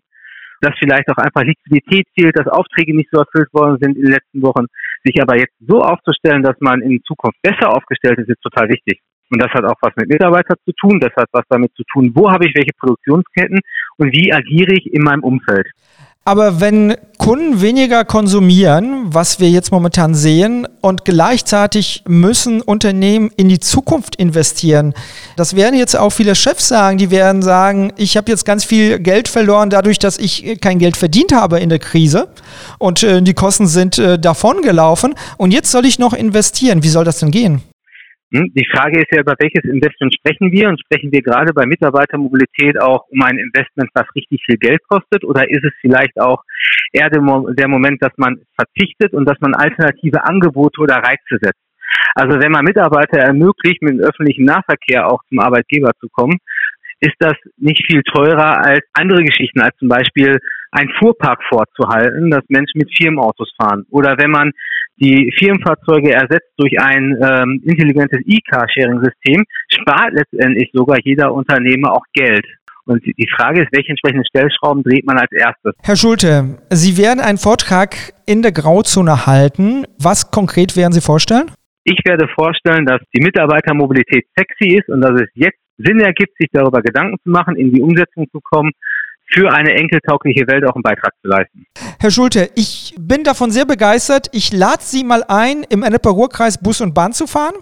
dass 0.61 0.75
vielleicht 0.79 1.09
auch 1.11 1.19
einfach 1.19 1.43
Liquidität 1.43 2.07
fehlt, 2.15 2.39
dass 2.39 2.47
Aufträge 2.47 2.97
nicht 2.97 3.11
so 3.13 3.21
erfüllt 3.21 3.53
worden 3.53 3.79
sind 3.81 3.97
in 3.97 4.05
den 4.05 4.13
letzten 4.13 4.43
Wochen. 4.43 4.67
Sich 5.05 5.21
aber 5.21 5.37
jetzt 5.37 5.55
so 5.61 5.81
aufzustellen, 5.81 6.43
dass 6.43 6.57
man 6.61 6.81
in 6.81 7.03
Zukunft 7.05 7.41
besser 7.43 7.75
aufgestellt 7.75 8.19
ist, 8.19 8.31
ist 8.31 8.43
total 8.43 8.69
wichtig. 8.69 9.01
Und 9.31 9.43
das 9.43 9.51
hat 9.53 9.65
auch 9.65 9.77
was 9.81 9.93
mit 9.97 10.09
Mitarbeitern 10.09 10.57
zu 10.65 10.73
tun, 10.73 11.01
das 11.01 11.13
hat 11.17 11.29
was 11.33 11.45
damit 11.49 11.73
zu 11.75 11.83
tun, 11.93 12.13
wo 12.15 12.31
habe 12.31 12.47
ich 12.47 12.55
welche 12.55 12.73
Produktionsketten 12.79 13.61
und 13.97 14.13
wie 14.13 14.33
agiere 14.33 14.75
ich 14.75 14.93
in 14.93 15.03
meinem 15.03 15.23
Umfeld. 15.23 15.67
Aber 16.27 16.59
wenn 16.59 16.97
Kunden 17.19 17.61
weniger 17.61 18.07
konsumieren, 18.07 19.13
was 19.13 19.41
wir 19.41 19.51
jetzt 19.51 19.71
momentan 19.71 20.15
sehen, 20.15 20.67
und 20.81 21.05
gleichzeitig 21.05 22.03
müssen 22.07 22.63
Unternehmen 22.63 23.31
in 23.37 23.51
die 23.51 23.61
Zukunft 23.61 24.17
investieren, 24.17 24.95
das 25.37 25.55
werden 25.55 25.79
jetzt 25.79 25.99
auch 25.99 26.11
viele 26.11 26.35
Chefs 26.35 26.69
sagen, 26.69 26.97
die 26.97 27.11
werden 27.11 27.43
sagen, 27.43 27.93
ich 27.97 28.17
habe 28.17 28.31
jetzt 28.31 28.47
ganz 28.47 28.65
viel 28.65 28.99
Geld 29.01 29.29
verloren 29.29 29.69
dadurch, 29.69 29.99
dass 29.99 30.19
ich 30.19 30.59
kein 30.63 30.79
Geld 30.79 30.97
verdient 30.97 31.33
habe 31.33 31.61
in 31.61 31.69
der 31.69 31.79
Krise 31.79 32.29
und 32.79 33.03
äh, 33.03 33.21
die 33.21 33.35
Kosten 33.35 33.67
sind 33.67 33.99
äh, 33.99 34.19
davongelaufen 34.19 35.15
und 35.37 35.53
jetzt 35.53 35.71
soll 35.71 35.85
ich 35.85 35.99
noch 35.99 36.15
investieren. 36.15 36.83
Wie 36.83 36.89
soll 36.89 37.05
das 37.05 37.19
denn 37.19 37.31
gehen? 37.33 37.63
Hm? 38.33 38.53
Die 38.55 38.67
Frage 38.73 38.99
ist 39.01 39.13
ja, 39.13 39.21
über 39.21 39.35
welches 39.39 39.65
Investment 39.65 40.15
sprechen 40.15 40.51
wir? 40.53 40.69
Und 40.69 40.81
sprechen 40.81 41.13
wir 41.13 41.23
gerade 41.23 41.53
bei 41.53 41.67
Mitarbeitermobilität 41.67 42.81
auch 42.81 43.07
um 43.09 43.23
ein 43.23 43.39
Investment, 43.39 43.91
was 43.95 44.07
richtig 44.15 44.43
viel 44.45 44.57
Geld 44.57 44.81
kostet? 44.89 45.25
Oder 45.25 45.49
ist 45.51 45.65
es 45.65 45.73
vielleicht 45.81 46.19
auch 46.21 46.43
eher 46.93 47.11
der 47.11 47.69
Moment, 47.69 48.03
dass 48.03 48.13
man 48.17 48.41
verzichtet 48.57 49.13
und 49.13 49.29
dass 49.29 49.39
man 49.41 49.55
alternative 49.55 50.25
Angebote 50.25 50.81
oder 50.81 50.97
Reize 50.97 51.39
setzt? 51.41 51.61
Also 52.15 52.41
wenn 52.41 52.53
man 52.53 52.65
Mitarbeiter 52.65 53.19
ermöglicht, 53.19 53.83
mit 53.83 53.93
dem 53.93 54.01
öffentlichen 54.01 54.45
Nahverkehr 54.45 55.07
auch 55.07 55.21
zum 55.29 55.41
Arbeitgeber 55.41 55.91
zu 56.01 56.09
kommen, 56.09 56.39
ist 57.01 57.17
das 57.19 57.35
nicht 57.57 57.85
viel 57.87 58.03
teurer 58.03 58.65
als 58.65 58.85
andere 58.95 59.25
Geschichten, 59.25 59.61
als 59.61 59.77
zum 59.77 59.89
Beispiel 59.89 60.39
ein 60.75 60.89
Fuhrpark 60.99 61.41
vorzuhalten, 61.49 62.31
dass 62.31 62.43
Menschen 62.49 62.79
mit 62.79 62.91
Firmenautos 62.97 63.51
fahren. 63.57 63.85
Oder 63.91 64.17
wenn 64.19 64.31
man 64.31 64.51
die 64.97 65.33
Firmenfahrzeuge 65.39 66.13
ersetzt 66.13 66.51
durch 66.57 66.81
ein 66.81 67.17
ähm, 67.23 67.63
intelligentes 67.65 68.21
E-Car-Sharing-System, 68.27 69.45
spart 69.69 70.13
letztendlich 70.13 70.71
sogar 70.73 70.99
jeder 71.03 71.33
Unternehmer 71.33 71.93
auch 71.93 72.05
Geld. 72.13 72.45
Und 72.87 73.03
die 73.07 73.29
Frage 73.35 73.63
ist, 73.63 73.69
welche 73.73 73.91
entsprechenden 73.91 74.27
Stellschrauben 74.27 74.83
dreht 74.83 75.07
man 75.07 75.17
als 75.17 75.33
erstes? 75.33 75.73
Herr 75.83 75.97
Schulte, 75.97 76.59
Sie 76.71 76.99
werden 76.99 77.21
einen 77.21 77.39
Vortrag 77.39 77.97
in 78.27 78.43
der 78.43 78.53
Grauzone 78.53 79.27
halten. 79.27 79.85
Was 79.99 80.31
konkret 80.31 80.77
werden 80.77 80.93
Sie 80.93 81.01
vorstellen? 81.01 81.51
Ich 81.85 81.99
werde 82.05 82.27
vorstellen, 82.35 82.85
dass 82.85 83.01
die 83.15 83.23
Mitarbeitermobilität 83.23 84.27
sexy 84.37 84.77
ist 84.77 84.89
und 84.89 85.01
dass 85.01 85.13
es 85.21 85.29
jetzt 85.35 85.59
Sinn 85.79 86.01
ergibt, 86.01 86.37
sich 86.39 86.49
darüber 86.53 86.83
Gedanken 86.83 87.17
zu 87.23 87.31
machen, 87.31 87.57
in 87.57 87.73
die 87.73 87.81
Umsetzung 87.81 88.27
zu 88.31 88.41
kommen, 88.41 88.73
für 89.27 89.53
eine 89.53 89.73
enkeltaugliche 89.75 90.47
Welt 90.47 90.65
auch 90.65 90.75
einen 90.75 90.83
Beitrag 90.83 91.13
zu 91.23 91.29
leisten. 91.29 91.67
Herr 91.99 92.11
Schulte, 92.11 92.51
ich 92.55 92.95
bin 92.99 93.25
davon 93.25 93.51
sehr 93.51 93.65
begeistert. 93.65 94.29
Ich 94.33 94.53
lade 94.53 94.83
Sie 94.83 95.05
mal 95.05 95.25
ein, 95.27 95.65
im 95.69 95.83
Ennepe-Ruhr-Kreis 95.83 96.59
Bus 96.59 96.81
und 96.81 96.95
Bahn 96.95 97.13
zu 97.13 97.27
fahren. 97.27 97.55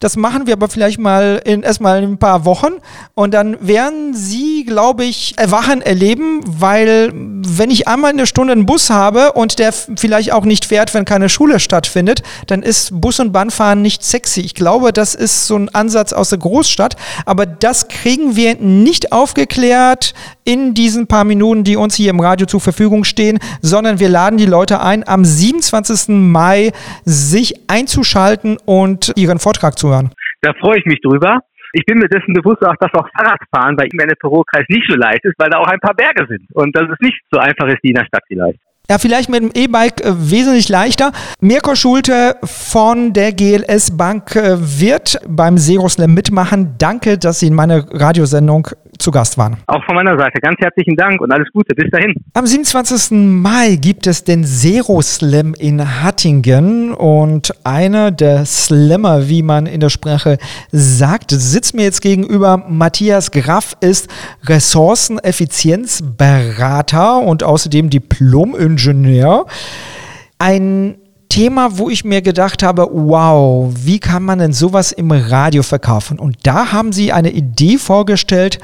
Das 0.00 0.16
machen 0.16 0.46
wir 0.46 0.54
aber 0.54 0.68
vielleicht 0.68 0.98
mal 0.98 1.40
in 1.44 1.62
erstmal 1.62 2.02
in 2.02 2.12
ein 2.12 2.18
paar 2.18 2.44
Wochen 2.44 2.74
und 3.14 3.34
dann 3.34 3.56
werden 3.66 4.14
Sie, 4.14 4.64
glaube 4.64 5.04
ich, 5.04 5.34
Erwachen 5.36 5.82
erleben, 5.82 6.40
weil 6.46 7.10
wenn 7.12 7.70
ich 7.70 7.88
einmal 7.88 8.10
eine 8.10 8.26
Stunde 8.26 8.52
einen 8.52 8.66
Bus 8.66 8.90
habe 8.90 9.32
und 9.32 9.58
der 9.58 9.72
vielleicht 9.72 10.32
auch 10.32 10.44
nicht 10.44 10.64
fährt, 10.64 10.94
wenn 10.94 11.04
keine 11.04 11.28
Schule 11.28 11.60
stattfindet, 11.60 12.22
dann 12.46 12.62
ist 12.62 13.00
Bus- 13.00 13.20
und 13.20 13.32
Bahnfahren 13.32 13.82
nicht 13.82 14.04
sexy. 14.04 14.40
Ich 14.40 14.54
glaube, 14.54 14.92
das 14.92 15.14
ist 15.14 15.46
so 15.46 15.56
ein 15.56 15.68
Ansatz 15.68 16.12
aus 16.12 16.30
der 16.30 16.38
Großstadt, 16.38 16.96
aber 17.26 17.46
das 17.46 17.88
kriegen 17.88 18.36
wir 18.36 18.56
nicht 18.56 19.12
aufgeklärt 19.12 20.14
in 20.44 20.74
diesen 20.74 21.07
paar 21.08 21.24
Minuten, 21.24 21.64
die 21.64 21.76
uns 21.76 21.94
hier 21.94 22.10
im 22.10 22.20
Radio 22.20 22.46
zur 22.46 22.60
Verfügung 22.60 23.04
stehen, 23.04 23.38
sondern 23.60 23.98
wir 23.98 24.08
laden 24.08 24.38
die 24.38 24.46
Leute 24.46 24.80
ein, 24.80 25.06
am 25.06 25.24
27. 25.24 26.14
Mai 26.14 26.72
sich 27.04 27.54
einzuschalten 27.68 28.58
und 28.64 29.12
ihren 29.16 29.38
Vortrag 29.38 29.78
zu 29.78 29.88
hören. 29.88 30.12
Da 30.42 30.52
freue 30.60 30.78
ich 30.78 30.84
mich 30.84 31.00
drüber. 31.02 31.40
Ich 31.72 31.84
bin 31.84 31.98
mir 31.98 32.08
dessen 32.08 32.32
bewusst 32.32 32.62
auch, 32.64 32.76
dass 32.80 32.92
auch 32.94 33.06
Fahrradfahren 33.16 33.76
bei 33.76 33.84
ihm 33.84 34.00
in 34.00 34.08
der 34.08 34.16
Perot-Kreis 34.16 34.64
nicht 34.68 34.86
so 34.88 34.96
leicht 34.96 35.24
ist, 35.24 35.34
weil 35.38 35.50
da 35.50 35.58
auch 35.58 35.66
ein 35.66 35.80
paar 35.80 35.94
Berge 35.94 36.26
sind 36.28 36.46
und 36.54 36.74
dass 36.74 36.88
es 36.90 36.96
nicht 37.00 37.20
so 37.30 37.38
einfach 37.38 37.66
ist 37.66 37.78
wie 37.82 37.88
in 37.88 37.96
der 37.96 38.06
Stadt 38.06 38.22
vielleicht. 38.26 38.58
Ja, 38.90 38.96
vielleicht 38.96 39.28
mit 39.28 39.42
dem 39.42 39.50
E-Bike 39.54 40.00
äh, 40.00 40.14
wesentlich 40.30 40.70
leichter. 40.70 41.12
Mirko 41.42 41.74
Schulte 41.74 42.36
von 42.42 43.12
der 43.12 43.32
GLS 43.32 43.98
Bank 43.98 44.34
äh, 44.34 44.56
wird 44.58 45.20
beim 45.28 45.58
Zero 45.58 45.90
Slam 45.90 46.14
mitmachen. 46.14 46.76
Danke, 46.78 47.18
dass 47.18 47.40
Sie 47.40 47.48
in 47.48 47.54
meiner 47.54 47.84
Radiosendung 47.92 48.68
zu 48.98 49.10
Gast 49.10 49.38
waren. 49.38 49.56
Auch 49.66 49.82
von 49.84 49.94
meiner 49.94 50.18
Seite 50.18 50.40
ganz 50.40 50.58
herzlichen 50.60 50.96
Dank 50.96 51.20
und 51.20 51.30
alles 51.32 51.48
Gute. 51.52 51.74
Bis 51.74 51.90
dahin. 51.90 52.14
Am 52.34 52.46
27. 52.46 53.18
Mai 53.18 53.76
gibt 53.76 54.06
es 54.06 54.24
den 54.24 54.44
Zero 54.44 55.00
Slam 55.02 55.54
in 55.54 56.02
Hattingen 56.02 56.94
und 56.94 57.52
einer 57.64 58.10
der 58.10 58.44
Slammer, 58.44 59.28
wie 59.28 59.42
man 59.42 59.66
in 59.66 59.80
der 59.80 59.90
Sprache 59.90 60.38
sagt, 60.72 61.30
sitzt 61.30 61.74
mir 61.74 61.84
jetzt 61.84 62.02
gegenüber. 62.02 62.64
Matthias 62.68 63.30
Graff 63.30 63.76
ist 63.80 64.08
Ressourceneffizienzberater 64.44 67.18
und 67.18 67.42
außerdem 67.42 67.90
Diplom-Ingenieur. 67.90 69.46
Ein 70.38 70.96
Thema, 71.28 71.78
wo 71.78 71.90
ich 71.90 72.04
mir 72.04 72.22
gedacht 72.22 72.62
habe, 72.62 72.88
wow, 72.90 73.72
wie 73.74 73.98
kann 73.98 74.22
man 74.22 74.38
denn 74.38 74.52
sowas 74.52 74.92
im 74.92 75.10
Radio 75.10 75.62
verkaufen? 75.62 76.18
Und 76.18 76.36
da 76.44 76.72
haben 76.72 76.92
sie 76.92 77.12
eine 77.12 77.30
Idee 77.30 77.78
vorgestellt, 77.78 78.58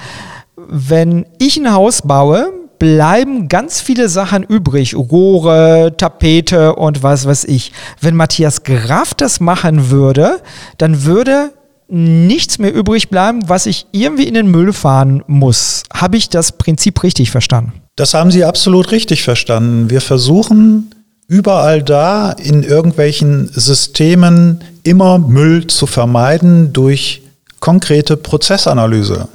wenn 0.57 1.27
ich 1.39 1.57
ein 1.57 1.73
Haus 1.73 2.03
baue, 2.03 2.53
bleiben 2.79 3.49
ganz 3.49 3.81
viele 3.81 4.09
Sachen 4.09 4.43
übrig. 4.43 4.95
Rohre, 4.95 5.95
Tapete 5.97 6.75
und 6.75 7.03
was 7.03 7.27
weiß 7.27 7.45
ich. 7.45 7.73
Wenn 8.01 8.17
Matthias 8.17 8.63
Graf 8.63 9.15
das 9.15 9.41
machen 9.41 9.91
würde, 9.91 10.41
dann 10.79 11.05
würde 11.05 11.53
nichts 11.89 12.59
mehr 12.59 12.75
übrig 12.75 13.11
bleiben, 13.11 13.49
was 13.49 13.67
ich 13.67 13.87
irgendwie 13.93 14.27
in 14.27 14.35
den 14.35 14.51
Müll 14.51 14.73
fahren 14.73 15.23
muss. 15.27 15.83
Habe 15.93 16.17
ich 16.17 16.29
das 16.29 16.53
Prinzip 16.53 17.03
richtig 17.03 17.31
verstanden? 17.31 17.73
Das 17.97 18.15
haben 18.15 18.31
Sie 18.31 18.45
absolut 18.45 18.91
richtig 18.91 19.23
verstanden. 19.23 19.91
Wir 19.91 20.01
versuchen 20.01 20.94
überall 21.29 21.83
da 21.83 22.33
in 22.33 22.63
irgendwelchen 22.63 23.49
Systemen 23.49 24.63
immer 24.83 25.19
Müll 25.19 25.67
zu 25.67 25.87
vermeiden 25.87 26.73
durch 26.73 27.23
konkrete 27.61 28.17
Prozessanalyse. 28.19 29.29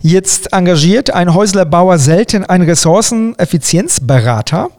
Jetzt 0.00 0.52
engagiert 0.52 1.10
ein 1.10 1.34
Häuslerbauer 1.34 1.98
selten 1.98 2.44
einen 2.44 2.64
Ressourceneffizienzberater, 2.64 4.70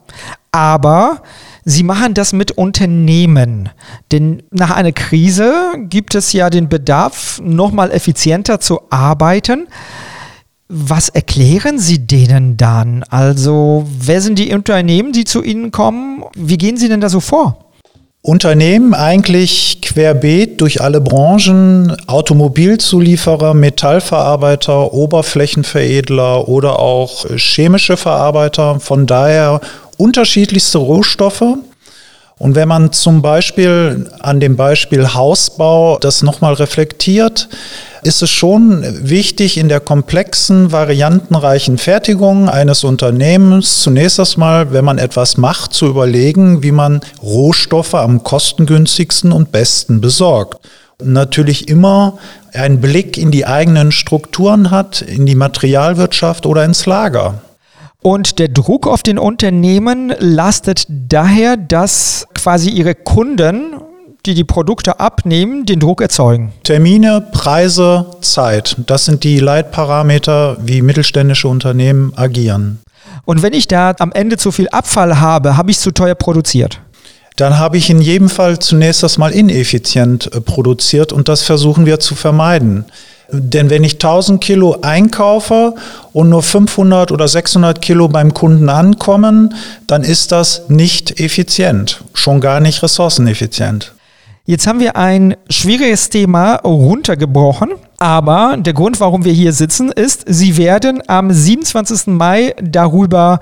aber 0.52 1.22
Sie 1.70 1.84
machen 1.84 2.14
das 2.14 2.32
mit 2.32 2.52
Unternehmen. 2.52 3.68
Denn 4.14 4.42
nach 4.52 4.72
einer 4.72 4.94
Krise 4.94 5.74
gibt 5.80 6.16
es 6.16 6.32
ja 6.32 6.50
den 6.50 6.70
Bedarf, 6.70 7.42
nochmal 7.44 7.92
effizienter 7.92 8.62
zu 8.62 8.84
arbeiten. 8.90 9.68
Was 10.70 11.08
erklären 11.08 11.80
Sie 11.80 12.06
denen 12.06 12.58
dann? 12.58 13.04
Also, 13.10 13.88
wer 13.88 14.20
sind 14.20 14.38
die 14.38 14.54
Unternehmen, 14.54 15.14
die 15.14 15.24
zu 15.24 15.42
Ihnen 15.42 15.72
kommen? 15.72 16.26
Wie 16.36 16.58
gehen 16.58 16.76
Sie 16.76 16.90
denn 16.90 17.00
da 17.00 17.08
so 17.08 17.22
vor? 17.22 17.68
Unternehmen 18.22 18.94
eigentlich 18.94 19.80
querbeet 19.82 20.60
durch 20.60 20.82
alle 20.82 21.00
Branchen, 21.00 21.96
Automobilzulieferer, 22.08 23.54
Metallverarbeiter, 23.54 24.92
Oberflächenveredler 24.92 26.50
oder 26.50 26.80
auch 26.80 27.26
chemische 27.38 27.96
Verarbeiter. 27.96 28.82
Von 28.82 29.06
daher 29.06 29.62
unterschiedlichste 29.96 30.80
Rohstoffe. 30.80 31.46
Und 32.40 32.56
wenn 32.56 32.68
man 32.68 32.92
zum 32.92 33.22
Beispiel 33.22 34.12
an 34.20 34.42
dem 34.42 34.58
Beispiel 34.58 35.14
Hausbau 35.14 35.98
das 35.98 36.22
nochmal 36.22 36.56
reflektiert, 36.56 37.48
ist 38.08 38.24
es 38.24 38.30
schon 38.30 38.86
wichtig, 39.10 39.58
in 39.58 39.68
der 39.68 39.82
komplexen, 39.82 40.72
variantenreichen 40.72 41.78
Fertigung 41.78 42.48
eines 42.48 42.86
Unternehmens 42.86 43.82
zunächst 43.82 44.18
erstmal, 44.18 44.72
wenn 44.72 44.86
man 44.86 44.98
etwas 44.98 45.36
macht, 45.36 45.74
zu 45.74 45.88
überlegen, 45.88 46.64
wie 46.64 46.72
man 46.72 47.02
Rohstoffe 47.22 47.96
am 47.96 48.24
kostengünstigsten 48.24 49.34
und 49.34 49.52
besten 49.52 50.00
besorgt. 50.00 50.66
natürlich 51.04 51.68
immer 51.68 52.18
einen 52.54 52.82
Blick 52.82 53.18
in 53.18 53.30
die 53.30 53.46
eigenen 53.46 53.92
Strukturen 53.92 54.72
hat, 54.72 55.02
in 55.02 55.28
die 55.28 55.36
Materialwirtschaft 55.36 56.48
oder 56.48 56.64
ins 56.64 56.88
Lager. 56.88 57.42
Und 58.02 58.40
der 58.40 58.48
Druck 58.48 58.88
auf 58.88 59.04
den 59.04 59.20
Unternehmen 59.20 60.14
lastet 60.18 60.86
daher, 60.88 61.58
dass 61.58 62.26
quasi 62.34 62.70
ihre 62.70 62.96
Kunden 62.96 63.76
die 64.28 64.34
die 64.34 64.44
Produkte 64.44 65.00
abnehmen, 65.00 65.66
den 65.66 65.80
Druck 65.80 66.02
erzeugen? 66.02 66.54
Termine, 66.64 67.26
Preise, 67.32 68.06
Zeit. 68.22 68.76
Das 68.86 69.06
sind 69.06 69.24
die 69.24 69.40
Leitparameter, 69.40 70.58
wie 70.62 70.82
mittelständische 70.82 71.48
Unternehmen 71.48 72.14
agieren. 72.16 72.80
Und 73.26 73.42
wenn 73.42 73.54
ich 73.54 73.68
da 73.68 73.96
am 74.00 74.12
Ende 74.12 74.38
zu 74.38 74.52
viel 74.52 74.70
Abfall 74.70 75.20
habe, 75.20 75.58
habe 75.58 75.72
ich 75.72 75.80
zu 75.80 75.92
teuer 75.92 76.16
produziert? 76.16 76.80
Dann 77.38 77.60
habe 77.60 77.78
ich 77.78 77.90
in 77.90 78.02
jedem 78.02 78.30
Fall 78.30 78.60
zunächst 78.60 79.04
das 79.04 79.18
mal 79.18 79.32
ineffizient 79.32 80.34
äh, 80.34 80.42
produziert 80.42 81.14
und 81.14 81.28
das 81.28 81.44
versuchen 81.44 81.86
wir 81.86 82.00
zu 82.00 82.16
vermeiden. 82.16 82.86
Denn 83.30 83.70
wenn 83.70 83.84
ich 83.84 83.94
1000 83.94 84.42
Kilo 84.42 84.78
einkaufe 84.82 85.76
und 86.14 86.30
nur 86.30 86.42
500 86.42 87.12
oder 87.12 87.28
600 87.28 87.82
Kilo 87.82 88.08
beim 88.08 88.34
Kunden 88.34 88.70
ankommen, 88.70 89.54
dann 89.86 90.04
ist 90.04 90.32
das 90.32 90.70
nicht 90.70 91.20
effizient, 91.20 92.04
schon 92.14 92.40
gar 92.40 92.60
nicht 92.60 92.82
ressourceneffizient. 92.82 93.94
Jetzt 94.50 94.66
haben 94.66 94.80
wir 94.80 94.96
ein 94.96 95.36
schwieriges 95.50 96.08
Thema 96.08 96.56
runtergebrochen, 96.64 97.72
aber 97.98 98.56
der 98.58 98.72
Grund, 98.72 99.02
warum 99.02 99.26
wir 99.26 99.34
hier 99.34 99.52
sitzen, 99.52 99.92
ist, 99.92 100.24
Sie 100.26 100.56
werden 100.56 101.04
am 101.06 101.34
27. 101.34 102.08
Mai 102.08 102.56
darüber 102.64 103.42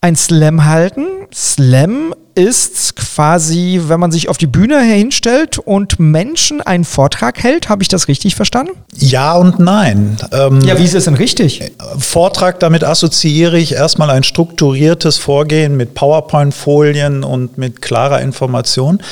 ein 0.00 0.14
Slam 0.14 0.66
halten. 0.66 1.04
Slam 1.34 2.14
ist 2.34 2.96
quasi, 2.96 3.80
wenn 3.88 4.00
man 4.00 4.12
sich 4.12 4.28
auf 4.28 4.38
die 4.38 4.46
Bühne 4.46 4.80
hinstellt 4.80 5.58
und 5.58 5.98
Menschen 5.98 6.60
einen 6.60 6.84
Vortrag 6.84 7.42
hält. 7.42 7.68
Habe 7.68 7.82
ich 7.82 7.88
das 7.88 8.08
richtig 8.08 8.34
verstanden? 8.34 8.72
Ja 8.96 9.34
und 9.34 9.58
nein. 9.58 10.16
Ähm, 10.32 10.60
ja, 10.62 10.78
wie 10.78 10.84
ist 10.84 10.94
es 10.94 11.04
denn 11.04 11.14
richtig? 11.14 11.72
Vortrag, 11.98 12.60
damit 12.60 12.84
assoziiere 12.84 13.58
ich 13.58 13.72
erstmal 13.72 14.10
ein 14.10 14.22
strukturiertes 14.22 15.18
Vorgehen 15.18 15.76
mit 15.76 15.94
PowerPoint-Folien 15.94 17.24
und 17.24 17.58
mit 17.58 17.82
klarer 17.82 18.20
Information. 18.22 19.02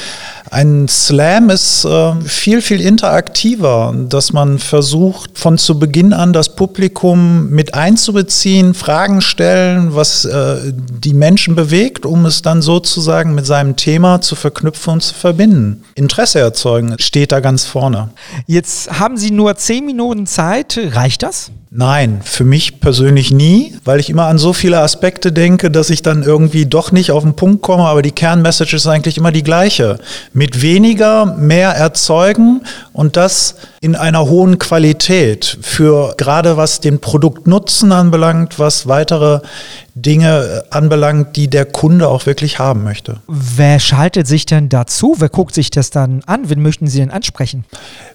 Ein 0.50 0.88
Slam 0.88 1.50
ist 1.50 1.84
äh, 1.84 2.14
viel, 2.22 2.62
viel 2.62 2.80
interaktiver, 2.80 3.94
dass 4.08 4.32
man 4.32 4.58
versucht, 4.58 5.38
von 5.38 5.58
zu 5.58 5.78
Beginn 5.78 6.12
an 6.12 6.32
das 6.32 6.56
Publikum 6.56 7.50
mit 7.50 7.74
einzubeziehen, 7.74 8.74
Fragen 8.74 9.20
stellen, 9.20 9.94
was 9.94 10.24
äh, 10.24 10.72
die 10.74 11.14
Menschen 11.14 11.54
bewegt, 11.54 12.06
um 12.06 12.24
es 12.26 12.42
dann 12.42 12.62
sozusagen 12.62 13.34
mit 13.34 13.46
seinem 13.46 13.76
Thema 13.76 14.20
zu 14.20 14.36
verknüpfen 14.36 14.94
und 14.94 15.02
zu 15.02 15.14
verbinden. 15.14 15.84
Interesse 15.94 16.40
erzeugen 16.40 16.96
steht 16.98 17.32
da 17.32 17.40
ganz 17.40 17.64
vorne. 17.64 18.10
Jetzt 18.46 18.98
haben 18.98 19.16
Sie 19.16 19.30
nur 19.30 19.56
zehn 19.56 19.84
Minuten 19.84 20.26
Zeit. 20.26 20.78
Reicht 20.92 21.22
das? 21.22 21.50
Nein, 21.70 22.20
für 22.24 22.44
mich 22.44 22.80
persönlich 22.80 23.30
nie, 23.30 23.74
weil 23.84 24.00
ich 24.00 24.08
immer 24.08 24.24
an 24.24 24.38
so 24.38 24.54
viele 24.54 24.80
Aspekte 24.80 25.32
denke, 25.32 25.70
dass 25.70 25.90
ich 25.90 26.00
dann 26.00 26.22
irgendwie 26.22 26.64
doch 26.64 26.92
nicht 26.92 27.10
auf 27.10 27.22
den 27.22 27.36
Punkt 27.36 27.60
komme, 27.60 27.84
aber 27.84 28.00
die 28.00 28.10
Kernmessage 28.10 28.74
ist 28.74 28.86
eigentlich 28.86 29.18
immer 29.18 29.32
die 29.32 29.42
gleiche. 29.42 29.98
Mit 30.32 30.62
weniger 30.62 31.26
mehr 31.26 31.72
erzeugen 31.72 32.62
und 32.94 33.18
das 33.18 33.56
in 33.80 33.94
einer 33.94 34.26
hohen 34.26 34.58
Qualität 34.58 35.58
für 35.60 36.14
gerade 36.16 36.56
was 36.56 36.80
den 36.80 37.00
Produktnutzen 37.00 37.92
anbelangt, 37.92 38.58
was 38.58 38.88
weitere 38.88 39.40
Dinge 39.94 40.64
anbelangt, 40.70 41.36
die 41.36 41.48
der 41.48 41.64
Kunde 41.64 42.08
auch 42.08 42.26
wirklich 42.26 42.58
haben 42.58 42.82
möchte. 42.82 43.20
Wer 43.28 43.78
schaltet 43.78 44.26
sich 44.26 44.46
denn 44.46 44.68
dazu? 44.68 45.16
Wer 45.18 45.28
guckt 45.28 45.54
sich 45.54 45.70
das 45.70 45.90
dann 45.90 46.22
an? 46.26 46.50
Wen 46.50 46.62
möchten 46.62 46.88
Sie 46.88 46.98
denn 46.98 47.10
ansprechen? 47.10 47.64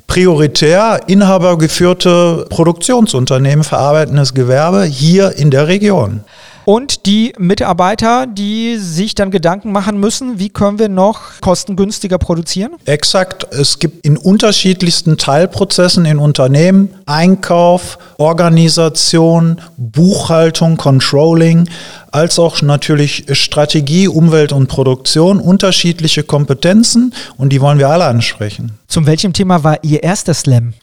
Prioritär 0.08 1.01
inhabergeführte 1.08 2.46
Produktionsunternehmen, 2.50 3.63
verarbeitendes 3.63 4.34
Gewerbe 4.34 4.84
hier 4.84 5.34
in 5.34 5.50
der 5.50 5.67
Region. 5.67 6.24
Und 6.65 7.05
die 7.05 7.34
Mitarbeiter, 7.38 8.25
die 8.25 8.77
sich 8.77 9.15
dann 9.15 9.32
Gedanken 9.32 9.72
machen 9.72 10.00
müssen, 10.00 10.39
wie 10.39 10.50
können 10.50 10.79
wir 10.79 10.89
noch 10.89 11.41
kostengünstiger 11.41 12.17
produzieren? 12.17 12.74
Exakt. 12.86 13.48
Es 13.51 13.79
gibt 13.79 14.05
in 14.05 14.17
unterschiedlichsten 14.17 15.17
Teilprozessen 15.17 16.05
in 16.05 16.20
Unternehmen 16.20 16.89
Einkauf, 17.05 17.98
Organisation, 18.17 19.60
Buchhaltung, 19.77 20.77
Controlling, 20.77 21.67
als 22.12 22.39
auch 22.39 22.62
natürlich 22.62 23.25
Strategie, 23.32 24.08
Umwelt 24.08 24.53
und 24.53 24.67
Produktion 24.67 25.39
unterschiedliche 25.39 26.24
Kompetenzen 26.24 27.13
und 27.38 27.50
die 27.50 27.60
wollen 27.60 27.79
wir 27.79 27.89
alle 27.89 28.05
ansprechen. 28.05 28.77
Zum 28.88 29.08
welchem 29.08 29.34
Thema 29.34 29.63
war 29.63 29.84
Ihr 29.84 30.03
erster 30.03 30.34
Slam? 30.34 30.74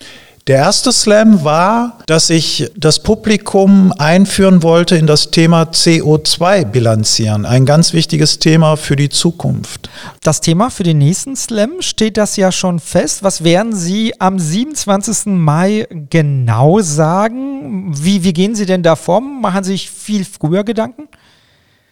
Der 0.50 0.59
erste 0.59 0.90
Slam 0.90 1.45
war, 1.45 1.99
dass 2.07 2.28
ich 2.28 2.73
das 2.76 2.99
Publikum 2.99 3.92
einführen 3.97 4.64
wollte 4.64 4.97
in 4.97 5.07
das 5.07 5.30
Thema 5.30 5.62
CO2 5.62 6.64
bilanzieren. 6.64 7.47
Ein 7.47 7.66
ganz 7.66 7.92
wichtiges 7.92 8.40
Thema 8.40 8.75
für 8.75 8.97
die 8.97 9.11
Zukunft. 9.11 9.88
Das 10.25 10.40
Thema 10.40 10.71
für 10.71 10.83
den 10.83 10.99
nächsten 10.99 11.37
Slam 11.37 11.83
steht 11.83 12.16
das 12.16 12.35
ja 12.35 12.50
schon 12.50 12.80
fest. 12.80 13.23
Was 13.23 13.45
werden 13.45 13.76
Sie 13.76 14.21
am 14.21 14.40
27. 14.40 15.26
Mai 15.26 15.87
genau 16.11 16.80
sagen? 16.80 17.97
Wie, 17.97 18.25
wie 18.25 18.33
gehen 18.33 18.57
Sie 18.57 18.66
denn 18.66 18.83
da 18.83 18.97
vor? 18.97 19.21
Machen 19.21 19.62
Sie 19.62 19.71
sich 19.71 19.88
viel 19.88 20.25
früher 20.25 20.64
Gedanken? 20.64 21.07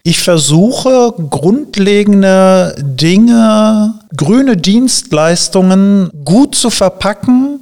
Ich 0.03 0.19
versuche 0.19 1.13
grundlegende 1.29 2.75
Dinge, 2.77 3.93
grüne 4.17 4.57
Dienstleistungen 4.57 6.09
gut 6.25 6.55
zu 6.55 6.69
verpacken 6.69 7.61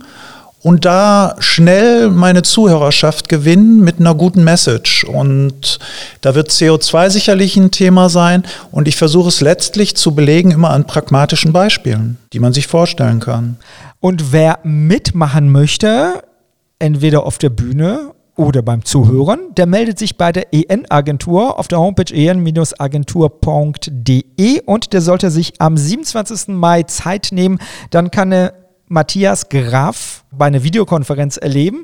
und 0.68 0.84
da 0.84 1.38
schnell 1.40 2.10
meine 2.10 2.42
Zuhörerschaft 2.42 3.30
gewinnen 3.30 3.86
mit 3.86 4.02
einer 4.02 4.14
guten 4.14 4.44
Message. 4.44 5.06
Und 5.06 5.80
da 6.20 6.36
wird 6.36 6.50
CO2 6.50 7.10
sicherlich 7.10 7.56
ein 7.56 7.72
Thema 7.72 8.10
sein. 8.10 8.44
Und 8.70 8.90
ich 8.90 8.98
versuche 8.98 9.30
es 9.30 9.40
letztlich 9.40 9.96
zu 9.96 10.14
belegen 10.14 10.52
immer 10.52 10.72
an 10.72 10.84
pragmatischen 10.84 11.54
Beispielen, 11.54 12.18
die 12.34 12.42
man 12.42 12.52
sich 12.52 12.68
vorstellen 12.68 13.22
kann. 13.22 13.56
Und 14.02 14.34
wer 14.34 14.60
mitmachen 14.64 15.54
möchte, 15.54 16.22
entweder 16.80 17.26
auf 17.26 17.38
der 17.38 17.50
Bühne 17.50 18.12
oder 18.36 18.62
beim 18.62 18.84
Zuhören, 18.84 19.40
der 19.56 19.68
meldet 19.68 19.98
sich 19.98 20.18
bei 20.18 20.34
der 20.34 20.54
EN-Agentur 20.54 21.58
auf 21.58 21.70
der 21.70 21.80
Homepage 21.80 22.14
en-agentur.de 22.14 24.62
und 24.66 24.92
der 24.92 25.00
sollte 25.00 25.32
sich 25.32 25.54
am 25.60 25.78
27. 25.78 26.50
Mai 26.50 26.84
Zeit 26.84 27.30
nehmen. 27.32 27.58
Dann 27.90 28.12
kann 28.12 28.52
Matthias 28.90 29.50
Graf 29.50 30.24
bei 30.32 30.46
einer 30.46 30.64
Videokonferenz 30.64 31.38
erleben, 31.38 31.84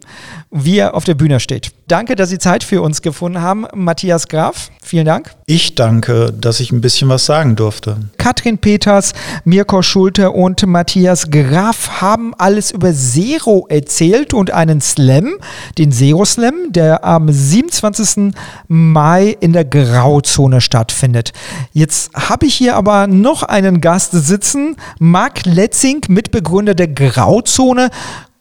wie 0.52 0.78
er 0.78 0.96
auf 0.96 1.06
der 1.06 1.16
Bühne 1.16 1.40
steht. 1.40 1.72
Danke, 1.88 2.16
dass 2.16 2.30
Sie 2.30 2.40
Zeit 2.40 2.64
für 2.64 2.82
uns 2.82 3.02
gefunden 3.02 3.42
haben, 3.42 3.66
Matthias 3.74 4.28
Graf. 4.28 4.70
Vielen 4.82 5.06
Dank. 5.06 5.32
Ich 5.46 5.76
danke, 5.76 6.34
dass 6.34 6.60
ich 6.60 6.72
ein 6.72 6.82
bisschen 6.82 7.10
was 7.10 7.26
sagen 7.26 7.56
durfte. 7.56 7.98
Katrin 8.18 8.58
Peters, 8.58 9.14
Mirko 9.46 9.82
Schulte 9.82 10.32
und 10.32 10.66
Matthias 10.66 11.30
Graf 11.30 12.02
haben 12.02 12.34
alles 12.38 12.72
über 12.72 12.94
Zero 12.94 13.66
erzählt 13.70 14.34
und 14.34 14.52
einen 14.52 14.82
Slam, 14.82 15.36
den 15.78 15.92
Zero 15.92 16.26
Slam, 16.26 16.72
der 16.72 17.04
am 17.04 17.32
27. 17.32 18.34
Mai 18.68 19.36
in 19.40 19.53
der 19.53 19.66
Grauzone 19.66 20.62
stattfindet. 20.62 21.32
Jetzt 21.72 22.14
habe 22.14 22.46
ich 22.46 22.56
hier 22.56 22.75
aber 22.75 23.08
noch 23.08 23.44
einen 23.44 23.82
Gast 23.82 24.12
sitzen, 24.12 24.75
Marc 25.00 25.46
Letzing, 25.46 26.01
Mitbegründer 26.08 26.75
der 26.75 26.88
Grauzone. 26.88 27.90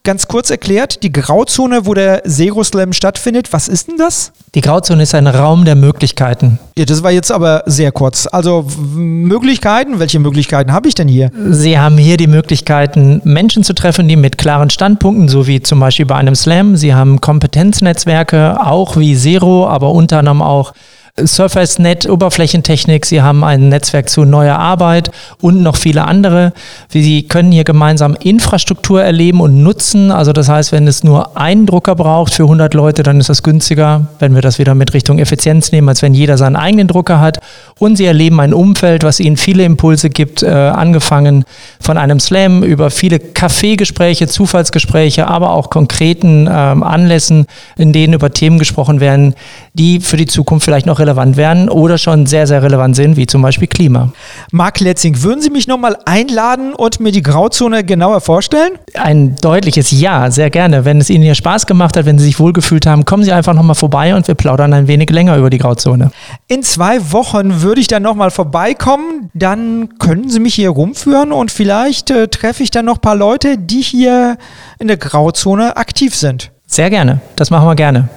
Ganz 0.05 0.27
kurz 0.27 0.51
erklärt, 0.51 1.05
die 1.05 1.13
Grauzone, 1.13 1.87
wo 1.87 1.95
der 1.95 2.25
Zero 2.25 2.65
Slam 2.65 2.93
stattfindet, 2.93 3.53
was 3.53 3.69
ist 3.69 3.87
denn 3.87 3.99
das? 3.99 4.33
Die 4.57 4.61
Grauzone 4.61 5.05
ist 5.05 5.15
ein 5.15 5.29
Raum 5.29 5.65
der 5.65 5.77
Möglichkeiten. 5.77 6.59
Ja, 6.77 6.85
das 6.85 7.05
war 7.05 7.13
jetzt 7.13 7.31
aber 7.31 7.63
sehr 7.67 7.93
kurz. 7.93 8.27
Also 8.27 8.67
Möglichkeiten, 8.97 10.01
welche 10.01 10.19
Möglichkeiten 10.19 10.73
habe 10.73 10.89
ich 10.89 10.97
denn 10.97 11.07
hier? 11.07 11.31
Sie 11.51 11.79
haben 11.79 11.99
hier 11.99 12.17
die 12.17 12.27
Möglichkeiten, 12.27 13.21
Menschen 13.23 13.63
zu 13.63 13.75
treffen, 13.75 14.09
die 14.09 14.17
mit 14.17 14.39
klaren 14.39 14.71
Standpunkten, 14.71 15.29
so 15.29 15.47
wie 15.47 15.63
zum 15.63 15.79
Beispiel 15.79 16.07
bei 16.07 16.17
einem 16.17 16.35
Slam, 16.35 16.77
Sie 16.77 16.93
haben 16.93 17.21
Kompetenznetzwerke, 17.21 18.59
auch 18.61 18.97
wie 18.97 19.17
Zero, 19.17 19.69
aber 19.69 19.93
unter 19.93 20.19
anderem 20.19 20.43
auch 20.43 20.73
Surface.net, 21.21 22.09
Oberflächentechnik, 22.09 23.05
Sie 23.05 23.21
haben 23.21 23.45
ein 23.45 23.69
Netzwerk 23.69 24.09
zu 24.09 24.25
neuer 24.25 24.59
Arbeit 24.59 25.11
und 25.43 25.63
noch 25.63 25.77
viele 25.77 26.07
andere. 26.07 26.55
Sie 26.89 27.25
können 27.25 27.53
hier 27.53 27.65
gemeinsam 27.65 28.15
Infrastruktur 28.15 29.03
erleben 29.03 29.43
und 29.43 29.63
nutzen. 29.63 30.11
Also 30.11 30.33
das 30.33 30.49
heißt, 30.49 30.73
wenn 30.73 30.89
es 30.89 31.05
nur 31.05 31.37
einen 31.37 31.67
Drucker 31.67 31.97
braucht 31.97 32.33
für 32.33 32.45
100 32.45 32.73
Leute, 32.73 33.03
dann 33.03 33.21
ist 33.21 33.29
das 33.29 33.43
günstiger, 33.43 34.07
wenn 34.21 34.35
wir 34.35 34.41
das 34.41 34.59
wieder 34.59 34.75
mit 34.75 34.95
Richtung 34.95 35.19
Effizienz 35.19 35.71
nehmen, 35.71 35.91
als 35.91 36.01
wenn 36.01 36.15
jeder 36.15 36.39
seinen 36.39 36.57
eigenen 36.57 36.89
Drucker 36.89 37.21
hat. 37.21 37.41
Und 37.83 37.97
Sie 37.97 38.05
erleben 38.05 38.39
ein 38.39 38.55
Umfeld, 38.55 39.03
was 39.03 39.19
Ihnen 39.19 39.37
viele 39.37 39.65
Impulse 39.65 40.09
gibt, 40.09 40.45
äh, 40.45 40.47
angefangen 40.47 41.45
von 41.81 41.99
einem 41.99 42.21
Slam 42.21 42.63
über 42.63 42.91
viele 42.91 43.19
Kaffeegespräche, 43.19 44.29
Zufallsgespräche, 44.29 45.27
aber 45.27 45.51
auch 45.51 45.69
konkreten 45.69 46.49
ähm, 46.49 46.85
Anlässen, 46.85 47.47
in 47.77 47.93
denen 47.93 48.13
über 48.13 48.33
Themen 48.33 48.61
gesprochen 48.61 49.01
werden, 49.01 49.35
die 49.75 49.99
für 49.99 50.17
die 50.17 50.27
Zukunft 50.27 50.65
vielleicht 50.65 50.87
noch 50.87 51.01
relevant 51.01 51.37
werden 51.37 51.69
oder 51.69 51.99
schon 51.99 52.27
sehr, 52.27 52.47
sehr 52.47 52.63
relevant 52.63 52.95
sind, 52.95 53.17
wie 53.17 53.27
zum 53.27 53.43
Beispiel 53.43 53.67
Klima. 53.67 54.13
Marc 54.53 54.79
Letzing, 54.79 55.21
würden 55.25 55.43
Sie 55.43 55.51
mich 55.51 55.67
nochmal 55.67 55.97
einladen 56.05 56.75
und 56.75 57.01
mir 57.01 57.11
die 57.11 57.23
Grauzone 57.23 57.83
genauer 57.83 58.21
vorstellen? 58.21 58.75
Ein 58.95 59.35
deutliches 59.41 59.91
Ja, 59.91 60.31
sehr 60.31 60.51
gerne. 60.51 60.85
Wenn 60.85 61.01
es 61.01 61.11
Ihnen 61.11 61.25
hier 61.25 61.35
Spaß 61.35 61.67
gemacht 61.67 61.97
hat, 61.97 62.05
wenn 62.05 62.21
Sie 62.21 62.27
sich 62.27 62.39
wohlgefühlt 62.39 62.87
haben, 62.87 63.07
kommen 63.07 63.25
Sie 63.25 63.33
einfach 63.33 63.55
nochmal 63.55 63.75
vorbei 63.75 64.15
und 64.15 64.29
wir 64.29 64.37
plaudern 64.37 64.73
ein 64.73 64.87
wenig 64.87 65.11
länger 65.11 65.37
über 65.37 65.51
die 65.51 65.59
Grauzone. 65.59 66.13
In 66.47 66.63
zwei 66.63 67.11
Wochen 67.11 67.61
würde 67.73 67.81
ich 67.81 67.87
dann 67.87 68.03
nochmal 68.03 68.31
vorbeikommen. 68.31 69.31
Dann 69.33 69.99
können 69.99 70.29
Sie 70.29 70.41
mich 70.41 70.55
hier 70.55 70.69
rumführen 70.69 71.33
und 71.33 71.51
vielleicht 71.51 72.11
äh, 72.11 72.29
treffe 72.29 72.63
ich 72.63 72.71
dann 72.71 72.85
noch 72.85 72.97
ein 72.97 73.01
paar 73.01 73.17
Leute, 73.17 73.57
die 73.57 73.81
hier 73.81 74.37
in 74.79 74.89
der 74.89 74.99
Grauzone 74.99 75.79
aktiv 75.79 76.15
sind. 76.15 76.51
Sehr 76.67 76.91
gerne. 76.91 77.23
Das 77.35 77.49
machen 77.51 77.67
wir 77.67 77.75
gerne. 77.75 78.11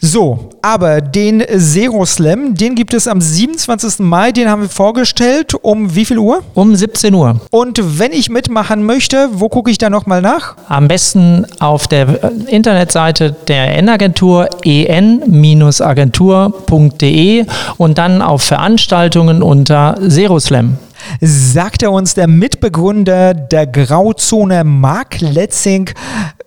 So, 0.00 0.50
aber 0.62 1.00
den 1.00 1.42
Zero 1.56 2.06
Slam, 2.06 2.54
den 2.54 2.76
gibt 2.76 2.94
es 2.94 3.08
am 3.08 3.20
27. 3.20 3.98
Mai, 3.98 4.30
den 4.30 4.48
haben 4.48 4.62
wir 4.62 4.68
vorgestellt. 4.68 5.54
Um 5.54 5.96
wie 5.96 6.04
viel 6.04 6.18
Uhr? 6.18 6.44
Um 6.54 6.76
17 6.76 7.12
Uhr. 7.14 7.40
Und 7.50 7.98
wenn 7.98 8.12
ich 8.12 8.30
mitmachen 8.30 8.84
möchte, 8.84 9.28
wo 9.32 9.48
gucke 9.48 9.72
ich 9.72 9.78
da 9.78 9.90
nochmal 9.90 10.22
nach? 10.22 10.54
Am 10.68 10.86
besten 10.86 11.46
auf 11.58 11.88
der 11.88 12.30
Internetseite 12.46 13.34
der 13.48 13.76
N-Agentur 13.78 14.48
en-agentur.de 14.62 17.44
und 17.76 17.98
dann 17.98 18.22
auf 18.22 18.42
Veranstaltungen 18.42 19.42
unter 19.42 19.98
Zero 20.08 20.38
Slam 20.38 20.78
sagte 21.20 21.90
uns 21.90 22.14
der 22.14 22.28
Mitbegründer 22.28 23.34
der 23.34 23.66
Grauzone 23.66 24.64
Mark 24.64 25.20
Letzing. 25.20 25.90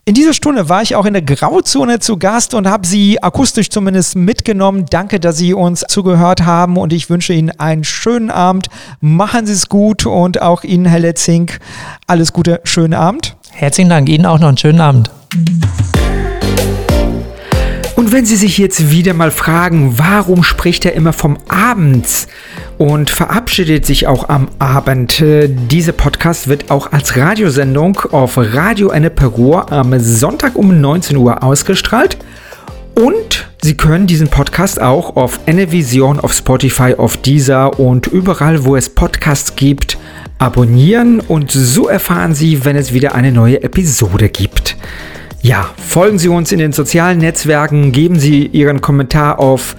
In 0.06 0.16
dieser 0.16 0.34
Stunde 0.34 0.68
war 0.68 0.82
ich 0.82 0.96
auch 0.96 1.06
in 1.06 1.14
der 1.14 1.22
Grauzone 1.22 2.00
zu 2.00 2.18
Gast 2.18 2.54
und 2.54 2.68
habe 2.68 2.88
Sie 2.88 3.22
akustisch 3.22 3.70
zumindest 3.70 4.16
mitgenommen. 4.16 4.86
Danke, 4.90 5.20
dass 5.20 5.38
Sie 5.38 5.54
uns 5.54 5.86
zugehört 5.88 6.44
haben 6.44 6.78
und 6.78 6.92
ich 6.92 7.10
wünsche 7.10 7.34
Ihnen 7.34 7.52
einen 7.52 7.84
schönen 7.84 8.32
Abend. 8.32 8.68
Machen 9.00 9.46
Sie 9.46 9.54
es 9.54 9.70
gut 9.70 10.06
und 10.06 10.42
auch 10.42 10.64
Ihnen, 10.64 10.86
Herr 10.86 11.00
Letzing, 11.00 11.52
alles 12.08 12.34
Gute, 12.34 12.62
schönen 12.64 12.94
Abend. 12.94 13.36
Herzlichen 13.52 13.90
Dank, 13.90 14.10
Ihnen 14.10 14.26
auch 14.26 14.40
noch 14.40 14.48
einen 14.48 14.58
schönen 14.58 14.82
Abend. 14.82 15.12
Wenn 18.12 18.26
Sie 18.26 18.36
sich 18.36 18.58
jetzt 18.58 18.92
wieder 18.92 19.14
mal 19.14 19.32
fragen, 19.32 19.94
warum 19.98 20.44
spricht 20.44 20.84
er 20.84 20.92
immer 20.96 21.14
vom 21.14 21.38
Abend 21.48 22.28
und 22.78 23.10
verabschiedet 23.10 23.86
sich 23.86 24.06
auch 24.06 24.28
am 24.28 24.50
Abend, 24.60 25.22
äh, 25.22 25.48
dieser 25.48 25.94
Podcast 25.94 26.50
wird 26.50 26.72
auch 26.72 26.92
als 26.92 27.16
Radiosendung 27.16 27.98
auf 28.12 28.34
Radio 28.36 28.90
Enneperour 28.90 29.72
am 29.72 29.98
Sonntag 29.98 30.58
um 30.58 30.82
19 30.82 31.16
Uhr 31.16 31.42
ausgestrahlt. 31.42 32.18
Und 32.96 33.48
Sie 33.62 33.78
können 33.78 34.08
diesen 34.08 34.28
Podcast 34.28 34.82
auch 34.82 35.16
auf 35.16 35.40
Ennevision, 35.46 36.20
auf 36.20 36.34
Spotify, 36.34 36.96
auf 36.98 37.16
Deezer 37.16 37.80
und 37.80 38.08
überall, 38.08 38.66
wo 38.66 38.76
es 38.76 38.90
Podcasts 38.90 39.56
gibt, 39.56 39.98
abonnieren 40.38 41.22
und 41.22 41.50
so 41.50 41.88
erfahren 41.88 42.36
Sie, 42.36 42.66
wenn 42.66 42.76
es 42.76 42.92
wieder 42.92 43.16
eine 43.16 43.32
neue 43.32 43.64
Episode 43.64 44.28
gibt. 44.28 44.76
Ja, 45.44 45.72
folgen 45.76 46.20
Sie 46.20 46.30
uns 46.30 46.52
in 46.52 46.60
den 46.60 46.72
sozialen 46.72 47.18
Netzwerken, 47.18 47.92
geben 47.92 48.20
Sie 48.20 48.46
Ihren 48.46 48.80
Kommentar 48.80 49.40
auf 49.40 49.76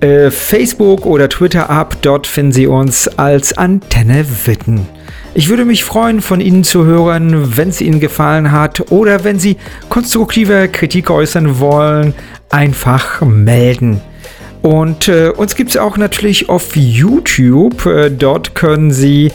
äh, 0.00 0.30
Facebook 0.30 1.06
oder 1.06 1.30
Twitter 1.30 1.70
ab. 1.70 1.96
Dort 2.02 2.26
finden 2.26 2.52
Sie 2.52 2.66
uns 2.66 3.08
als 3.16 3.56
Antenne 3.56 4.26
Witten. 4.44 4.86
Ich 5.32 5.48
würde 5.48 5.64
mich 5.64 5.84
freuen, 5.84 6.20
von 6.20 6.42
Ihnen 6.42 6.62
zu 6.62 6.84
hören, 6.84 7.56
wenn 7.56 7.70
es 7.70 7.80
Ihnen 7.80 8.00
gefallen 8.00 8.52
hat 8.52 8.92
oder 8.92 9.24
wenn 9.24 9.38
Sie 9.38 9.56
konstruktive 9.88 10.68
Kritik 10.68 11.08
äußern 11.08 11.58
wollen, 11.58 12.12
einfach 12.50 13.22
melden. 13.22 14.02
Und 14.60 15.08
äh, 15.08 15.30
uns 15.30 15.54
gibt 15.54 15.70
es 15.70 15.78
auch 15.78 15.96
natürlich 15.96 16.50
auf 16.50 16.76
YouTube. 16.76 17.86
Äh, 17.86 18.10
dort 18.10 18.54
können 18.54 18.90
Sie 18.90 19.32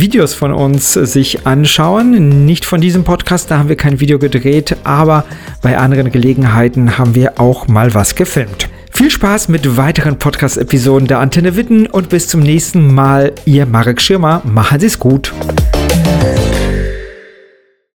Videos 0.00 0.34
von 0.34 0.52
uns 0.52 0.92
sich 0.92 1.46
anschauen. 1.46 2.44
Nicht 2.44 2.64
von 2.64 2.80
diesem 2.80 3.04
Podcast, 3.04 3.50
da 3.50 3.58
haben 3.58 3.68
wir 3.68 3.76
kein 3.76 4.00
Video 4.00 4.18
gedreht, 4.18 4.76
aber 4.84 5.24
bei 5.62 5.78
anderen 5.78 6.12
Gelegenheiten 6.12 6.98
haben 6.98 7.14
wir 7.14 7.40
auch 7.40 7.68
mal 7.68 7.94
was 7.94 8.14
gefilmt. 8.14 8.68
Viel 8.90 9.10
Spaß 9.10 9.48
mit 9.48 9.76
weiteren 9.76 10.18
Podcast-Episoden 10.18 11.08
der 11.08 11.18
Antenne 11.18 11.56
Witten 11.56 11.86
und 11.86 12.08
bis 12.08 12.28
zum 12.28 12.40
nächsten 12.40 12.94
Mal. 12.94 13.32
Ihr 13.44 13.66
Marek 13.66 14.00
Schirmer. 14.00 14.42
Machen 14.44 14.80
Sie 14.80 14.86
es 14.86 14.98
gut. 14.98 15.32